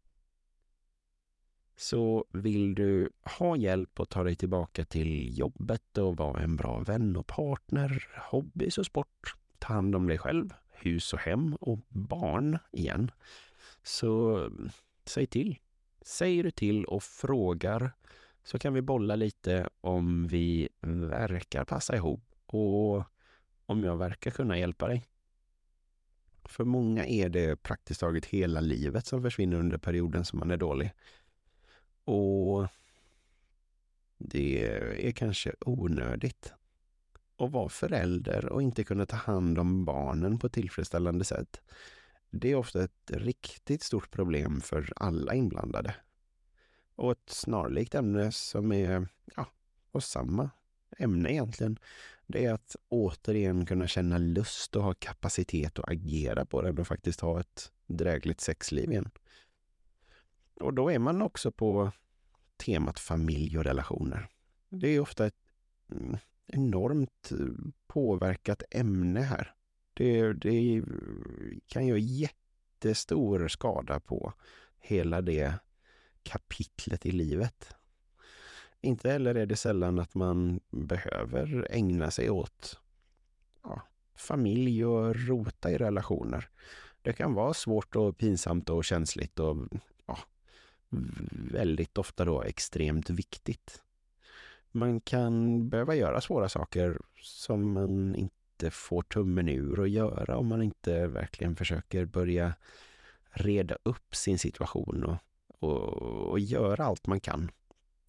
Så 1.76 2.26
vill 2.32 2.76
du 2.76 3.10
ha 3.40 3.56
hjälp 3.56 4.00
att 4.00 4.10
ta 4.10 4.24
dig 4.24 4.36
tillbaka 4.36 4.86
till 4.86 5.40
jobbet 5.40 5.98
och 5.98 6.18
vara 6.18 6.42
en 6.42 6.56
bra 6.56 6.80
vän 6.80 7.16
och 7.16 7.28
partner, 7.28 8.08
hobbys 8.30 8.78
och 8.78 8.86
sport, 8.86 9.36
ta 9.60 9.74
hand 9.74 9.96
om 9.96 10.08
dig 10.08 10.18
själv, 10.18 10.54
hus 10.70 11.14
och 11.14 11.20
hem 11.20 11.56
och 11.56 11.80
barn 11.90 12.58
igen. 12.72 13.12
Så 13.84 14.50
säg 15.06 15.28
till. 15.28 15.60
Säger 16.02 16.44
du 16.44 16.52
till 16.52 16.86
och 16.86 17.04
frågar 17.04 17.92
så 18.44 18.60
kan 18.60 18.74
vi 18.74 18.82
bolla 18.82 19.16
lite 19.16 19.70
om 19.82 20.28
vi 20.28 20.70
verkar 20.82 21.66
passa 21.66 21.96
ihop 21.96 22.24
och 22.46 23.04
om 23.66 23.84
jag 23.84 23.98
verkar 23.98 24.32
kunna 24.32 24.58
hjälpa 24.58 24.88
dig. 24.88 25.06
För 26.46 26.64
många 26.64 27.06
är 27.06 27.30
det 27.30 27.64
praktiskt 27.64 28.00
taget 28.00 28.26
hela 28.26 28.60
livet 28.60 29.06
som 29.06 29.22
försvinner 29.22 29.58
under 29.58 29.78
perioden 29.78 30.26
som 30.26 30.40
man 30.40 30.52
är 30.52 30.58
dålig. 30.58 30.92
Och 32.04 32.68
det 34.18 34.66
är 35.08 35.12
kanske 35.12 35.56
onödigt 35.60 36.54
att 37.38 37.52
vara 37.52 37.70
förälder 37.70 38.46
och 38.46 38.62
inte 38.62 38.84
kunna 38.84 39.06
ta 39.06 39.16
hand 39.16 39.60
om 39.60 39.86
barnen 39.86 40.40
på 40.40 40.48
ett 40.48 40.54
tillfredsställande 40.54 41.26
sätt. 41.26 41.62
Det 42.30 42.52
är 42.52 42.56
ofta 42.56 42.84
ett 42.84 43.12
riktigt 43.12 43.84
stort 43.84 44.12
problem 44.12 44.62
för 44.62 44.94
alla 44.96 45.34
inblandade. 45.34 45.96
Och 46.96 47.12
ett 47.12 47.30
snarlikt 47.30 47.96
ämne 47.96 48.32
som 48.32 48.72
är, 48.72 49.08
ja, 49.36 49.48
och 49.92 50.04
samma 50.04 50.50
ämne 50.98 51.32
egentligen, 51.32 51.80
det 52.28 52.46
är 52.46 52.54
att 52.54 52.76
återigen 52.90 53.66
kunna 53.66 53.88
känna 53.88 54.18
lust 54.18 54.76
och 54.76 54.84
ha 54.84 54.94
kapacitet 54.94 55.80
att 55.80 55.90
agera 55.90 56.46
på 56.46 56.62
den 56.62 56.78
och 56.78 56.88
faktiskt 56.88 57.20
ha 57.20 57.40
ett 57.40 57.72
drägligt 57.88 58.42
sexliv 58.42 58.92
igen. 58.92 59.10
Och 60.60 60.74
då 60.74 60.92
är 60.92 61.00
man 61.00 61.22
också 61.22 61.52
på 61.52 61.92
temat 62.58 63.00
familj 63.00 63.58
och 63.58 63.64
relationer. 63.64 64.28
Det 64.70 64.88
är 64.88 65.00
ofta 65.00 65.26
ett 65.26 65.36
mm, 65.92 66.18
enormt 66.48 67.32
eh, 67.32 67.72
påverkat 67.88 68.64
ämne 68.72 69.22
här. 69.22 69.54
Det, 69.94 70.34
det 70.34 70.84
kan 71.68 71.88
göra 71.88 71.98
jättestor 71.98 73.48
skada 73.48 74.00
på 74.00 74.34
hela 74.80 75.22
det 75.22 75.54
kapitlet 76.24 77.06
i 77.06 77.12
livet. 77.12 77.76
Inte 78.82 79.10
heller 79.10 79.36
är 79.36 79.46
det 79.46 79.56
sällan 79.56 80.00
att 80.00 80.16
man 80.16 80.60
behöver 80.70 81.68
ägna 81.70 82.12
sig 82.12 82.30
åt 82.30 82.80
ja, 83.64 83.82
familj 84.16 84.86
och 84.86 85.16
rota 85.28 85.72
i 85.72 85.78
relationer. 85.78 86.50
Det 87.02 87.14
kan 87.14 87.34
vara 87.34 87.54
svårt 87.54 87.96
och 87.96 88.18
pinsamt 88.18 88.70
och 88.70 88.84
känsligt 88.86 89.40
och 89.40 89.58
ja, 90.06 90.18
väldigt 91.52 91.98
ofta 91.98 92.26
då 92.26 92.42
extremt 92.42 93.10
viktigt. 93.10 93.82
Man 94.72 95.02
kan 95.02 95.70
behöva 95.70 95.96
göra 95.96 96.22
svåra 96.22 96.50
saker 96.50 97.02
som 97.22 97.74
man 97.74 98.16
inte 98.16 98.72
får 98.72 99.02
tummen 99.02 99.50
ur 99.50 99.84
att 99.84 99.90
göra 99.90 100.38
om 100.38 100.48
man 100.48 100.62
inte 100.62 101.08
verkligen 101.08 101.56
försöker 101.56 102.06
börja 102.06 102.54
reda 103.32 103.78
upp 103.84 104.16
sin 104.16 104.40
situation 104.40 105.04
och, 105.04 105.18
och, 105.62 105.94
och 106.32 106.40
göra 106.40 106.86
allt 106.86 107.08
man 107.08 107.20
kan. 107.20 107.52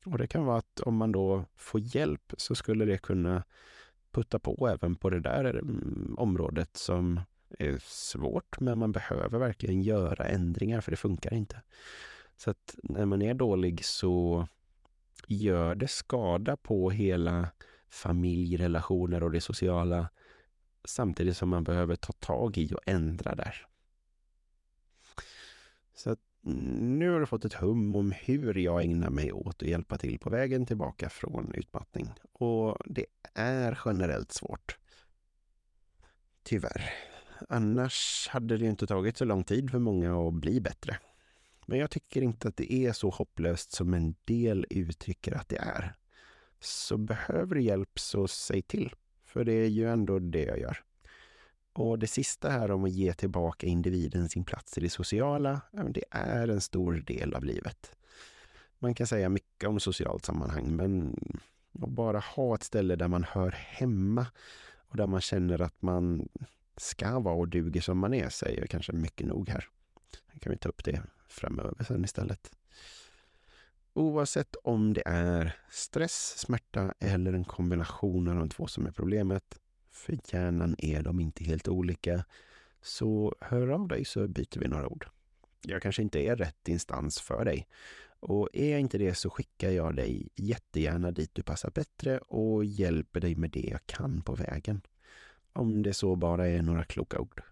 Och 0.04 0.18
det 0.18 0.26
kan 0.26 0.44
vara 0.44 0.58
att 0.58 0.80
om 0.80 0.96
man 0.96 1.12
då 1.12 1.44
får 1.56 1.80
hjälp 1.80 2.32
så 2.36 2.54
skulle 2.54 2.84
det 2.84 2.98
kunna 2.98 3.42
putta 4.10 4.38
på 4.38 4.68
även 4.68 4.96
på 4.96 5.10
det 5.10 5.20
där 5.20 5.44
mm, 5.44 6.14
området 6.18 6.76
som 6.76 7.20
är 7.58 7.78
svårt, 7.82 8.60
men 8.60 8.78
man 8.78 8.92
behöver 8.92 9.38
verkligen 9.38 9.82
göra 9.82 10.24
ändringar 10.24 10.80
för 10.80 10.90
det 10.90 10.96
funkar 10.96 11.34
inte. 11.34 11.62
Så 12.36 12.50
att 12.50 12.76
när 12.82 13.06
man 13.06 13.22
är 13.22 13.34
dålig 13.34 13.84
så 13.84 14.48
gör 15.26 15.74
det 15.74 15.88
skada 15.88 16.56
på 16.56 16.90
hela 16.90 17.48
familjerelationer 17.88 19.22
och 19.22 19.30
det 19.30 19.40
sociala 19.40 20.08
samtidigt 20.84 21.36
som 21.36 21.48
man 21.48 21.64
behöver 21.64 21.96
ta 21.96 22.12
tag 22.12 22.58
i 22.58 22.74
och 22.74 22.80
ändra 22.86 23.34
där. 23.34 23.66
Så 25.94 26.10
att 26.10 26.20
nu 26.44 27.10
har 27.10 27.20
du 27.20 27.26
fått 27.26 27.44
ett 27.44 27.52
hum 27.52 27.96
om 27.96 28.12
hur 28.12 28.58
jag 28.58 28.84
ägnar 28.84 29.10
mig 29.10 29.32
åt 29.32 29.62
att 29.62 29.68
hjälpa 29.68 29.98
till 29.98 30.18
på 30.18 30.30
vägen 30.30 30.66
tillbaka 30.66 31.08
från 31.08 31.54
utmattning. 31.54 32.10
Och 32.32 32.78
det 32.84 33.06
är 33.34 33.80
generellt 33.84 34.32
svårt. 34.32 34.78
Tyvärr. 36.42 36.90
Annars 37.48 38.28
hade 38.30 38.56
det 38.56 38.66
inte 38.66 38.86
tagit 38.86 39.16
så 39.16 39.24
lång 39.24 39.44
tid 39.44 39.70
för 39.70 39.78
många 39.78 40.28
att 40.28 40.34
bli 40.34 40.60
bättre. 40.60 40.98
Men 41.66 41.78
jag 41.78 41.90
tycker 41.90 42.22
inte 42.22 42.48
att 42.48 42.56
det 42.56 42.72
är 42.72 42.92
så 42.92 43.10
hopplöst 43.10 43.72
som 43.72 43.94
en 43.94 44.14
del 44.24 44.66
uttrycker 44.70 45.32
att 45.32 45.48
det 45.48 45.58
är. 45.58 45.94
Så 46.60 46.96
behöver 46.96 47.54
du 47.54 47.62
hjälp 47.62 47.98
så 47.98 48.28
säg 48.28 48.62
till. 48.62 48.94
För 49.24 49.44
det 49.44 49.52
är 49.52 49.68
ju 49.68 49.90
ändå 49.90 50.18
det 50.18 50.44
jag 50.44 50.58
gör. 50.58 50.78
Och 51.72 51.98
det 51.98 52.06
sista 52.06 52.50
här 52.50 52.70
om 52.70 52.84
att 52.84 52.90
ge 52.90 53.12
tillbaka 53.12 53.66
individen 53.66 54.28
sin 54.28 54.44
plats 54.44 54.78
i 54.78 54.80
det 54.80 54.90
sociala, 54.90 55.60
det 55.90 56.04
är 56.10 56.48
en 56.48 56.60
stor 56.60 56.92
del 56.92 57.34
av 57.34 57.44
livet. 57.44 57.96
Man 58.78 58.94
kan 58.94 59.06
säga 59.06 59.28
mycket 59.28 59.68
om 59.68 59.80
socialt 59.80 60.24
sammanhang, 60.24 60.76
men 60.76 61.16
att 61.82 61.88
bara 61.88 62.18
ha 62.18 62.54
ett 62.54 62.62
ställe 62.62 62.96
där 62.96 63.08
man 63.08 63.24
hör 63.24 63.50
hemma 63.50 64.26
och 64.74 64.96
där 64.96 65.06
man 65.06 65.20
känner 65.20 65.62
att 65.62 65.82
man 65.82 66.28
ska 66.76 67.18
vara 67.18 67.34
och 67.34 67.48
duger 67.48 67.80
som 67.80 67.98
man 67.98 68.14
är, 68.14 68.28
säger 68.28 68.66
kanske 68.66 68.92
mycket 68.92 69.26
nog 69.26 69.48
här. 69.48 69.68
Då 70.32 70.38
kan 70.38 70.52
vi 70.52 70.58
ta 70.58 70.68
upp 70.68 70.84
det 70.84 71.02
framöver 71.28 71.84
sen 71.84 72.04
istället. 72.04 72.50
Oavsett 73.94 74.56
om 74.64 74.92
det 74.92 75.02
är 75.06 75.56
stress, 75.70 76.38
smärta 76.38 76.94
eller 77.00 77.32
en 77.32 77.44
kombination 77.44 78.28
av 78.28 78.36
de 78.36 78.48
två 78.48 78.66
som 78.66 78.86
är 78.86 78.90
problemet, 78.90 79.58
för 79.92 80.18
hjärnan 80.32 80.74
är 80.78 81.02
de 81.02 81.20
inte 81.20 81.44
helt 81.44 81.68
olika, 81.68 82.24
så 82.82 83.34
hör 83.40 83.68
av 83.68 83.88
dig 83.88 84.04
så 84.04 84.28
byter 84.28 84.58
vi 84.58 84.68
några 84.68 84.88
ord. 84.88 85.06
Jag 85.66 85.82
kanske 85.82 86.02
inte 86.02 86.20
är 86.20 86.36
rätt 86.36 86.68
instans 86.68 87.20
för 87.20 87.44
dig. 87.44 87.68
Och 88.20 88.48
är 88.52 88.70
jag 88.70 88.80
inte 88.80 88.98
det 88.98 89.14
så 89.14 89.30
skickar 89.30 89.70
jag 89.70 89.96
dig 89.96 90.28
jättegärna 90.34 91.10
dit 91.10 91.30
du 91.34 91.42
passar 91.42 91.70
bättre 91.70 92.18
och 92.18 92.64
hjälper 92.64 93.20
dig 93.20 93.34
med 93.34 93.50
det 93.50 93.68
jag 93.70 93.86
kan 93.86 94.22
på 94.22 94.34
vägen. 94.34 94.80
Om 95.52 95.82
det 95.82 95.94
så 95.94 96.16
bara 96.16 96.48
är 96.48 96.62
några 96.62 96.84
kloka 96.84 97.18
ord. 97.18 97.42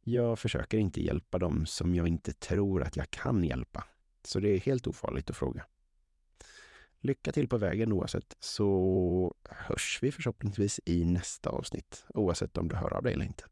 Jag 0.00 0.38
försöker 0.38 0.78
inte 0.78 1.02
hjälpa 1.02 1.38
dem 1.38 1.66
som 1.66 1.94
jag 1.94 2.08
inte 2.08 2.32
tror 2.32 2.82
att 2.82 2.96
jag 2.96 3.10
kan 3.10 3.44
hjälpa. 3.44 3.84
Så 4.24 4.40
det 4.40 4.48
är 4.48 4.60
helt 4.60 4.86
ofarligt 4.86 5.30
att 5.30 5.36
fråga. 5.36 5.66
Lycka 7.04 7.32
till 7.32 7.48
på 7.48 7.58
vägen 7.58 7.92
oavsett, 7.92 8.36
så 8.40 9.34
hörs 9.50 9.98
vi 10.02 10.12
förhoppningsvis 10.12 10.80
i 10.84 11.04
nästa 11.04 11.50
avsnitt, 11.50 12.04
oavsett 12.14 12.58
om 12.58 12.68
du 12.68 12.76
hör 12.76 12.92
av 12.92 13.02
dig 13.02 13.12
eller 13.12 13.24
inte. 13.24 13.44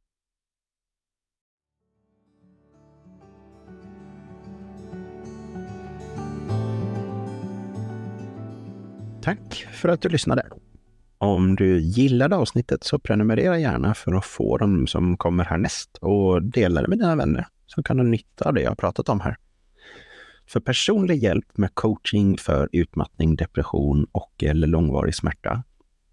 Tack 9.23 9.67
för 9.73 9.89
att 9.89 10.01
du 10.01 10.09
lyssnade. 10.09 10.49
Om 11.19 11.57
du 11.57 11.81
gillade 11.81 12.37
avsnittet 12.37 12.85
så 12.85 12.99
prenumerera 12.99 13.59
gärna 13.59 13.95
för 13.95 14.13
att 14.13 14.25
få 14.25 14.59
dem 14.59 14.87
som 14.87 15.17
kommer 15.17 15.45
härnäst 15.45 15.97
och 16.01 16.43
dela 16.43 16.83
det 16.83 16.89
med 16.89 16.99
dina 16.99 17.17
vänner 17.17 17.47
som 17.67 17.83
kan 17.83 17.99
ha 17.99 18.05
nytta 18.05 18.49
av 18.49 18.55
det 18.55 18.63
jag 18.63 18.79
pratat 18.79 19.09
om 19.09 19.21
här. 19.21 19.37
För 20.47 20.61
personlig 20.61 21.23
hjälp 21.23 21.59
med 21.59 21.75
coaching 21.75 22.39
för 22.39 22.69
utmattning, 22.73 23.37
depression 23.37 24.07
och 24.13 24.43
eller 24.43 24.67
långvarig 24.67 25.15
smärta 25.15 25.63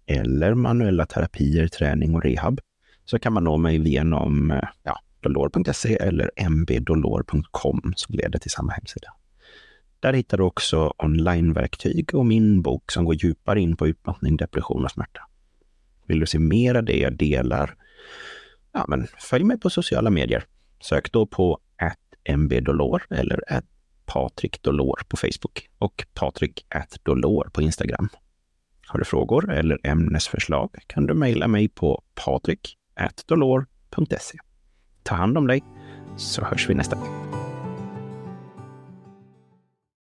eller 0.06 0.54
manuella 0.54 1.06
terapier, 1.06 1.68
träning 1.68 2.14
och 2.14 2.22
rehab 2.22 2.60
så 3.04 3.18
kan 3.18 3.32
man 3.32 3.44
nå 3.44 3.56
mig 3.56 3.88
genom 3.88 4.50
eh, 4.50 4.68
ja, 4.82 5.00
dolor.se 5.20 5.96
eller 5.96 6.30
mbdolor.com 6.48 7.92
som 7.96 8.14
leder 8.14 8.38
till 8.38 8.50
samma 8.50 8.72
hemsida. 8.72 9.08
Där 10.00 10.12
hittar 10.12 10.36
du 10.38 10.44
också 10.44 10.94
onlineverktyg 10.98 12.14
och 12.14 12.26
min 12.26 12.62
bok 12.62 12.92
som 12.92 13.04
går 13.04 13.14
djupare 13.14 13.60
in 13.60 13.76
på 13.76 13.88
utmattning, 13.88 14.36
depression 14.36 14.84
och 14.84 14.90
smärta. 14.90 15.20
Vill 16.06 16.20
du 16.20 16.26
se 16.26 16.38
mer 16.38 16.74
av 16.74 16.84
det 16.84 16.98
jag 16.98 17.16
delar? 17.16 17.74
Ja, 18.72 18.84
men 18.88 19.06
följ 19.18 19.44
mig 19.44 19.58
på 19.58 19.70
sociala 19.70 20.10
medier. 20.10 20.44
Sök 20.80 21.12
då 21.12 21.26
på 21.26 21.58
mbdolor 22.36 23.02
eller 23.10 23.40
Patrik 24.12 24.62
Dolor 24.62 25.00
på 25.08 25.16
Facebook 25.16 25.68
och 25.78 26.04
Patrik 26.14 26.66
Dolor 27.02 27.50
på 27.52 27.62
Instagram. 27.62 28.08
Har 28.86 28.98
du 28.98 29.04
frågor 29.04 29.52
eller 29.52 29.78
ämnesförslag 29.84 30.70
kan 30.86 31.06
du 31.06 31.14
mejla 31.14 31.48
mig 31.48 31.68
på 31.68 32.02
patrik.dolor.se. 32.14 34.38
Ta 35.02 35.14
hand 35.14 35.38
om 35.38 35.46
dig 35.46 35.64
så 36.16 36.44
hörs 36.44 36.68
vi 36.68 36.74
nästa 36.74 36.96
gång. 36.96 37.29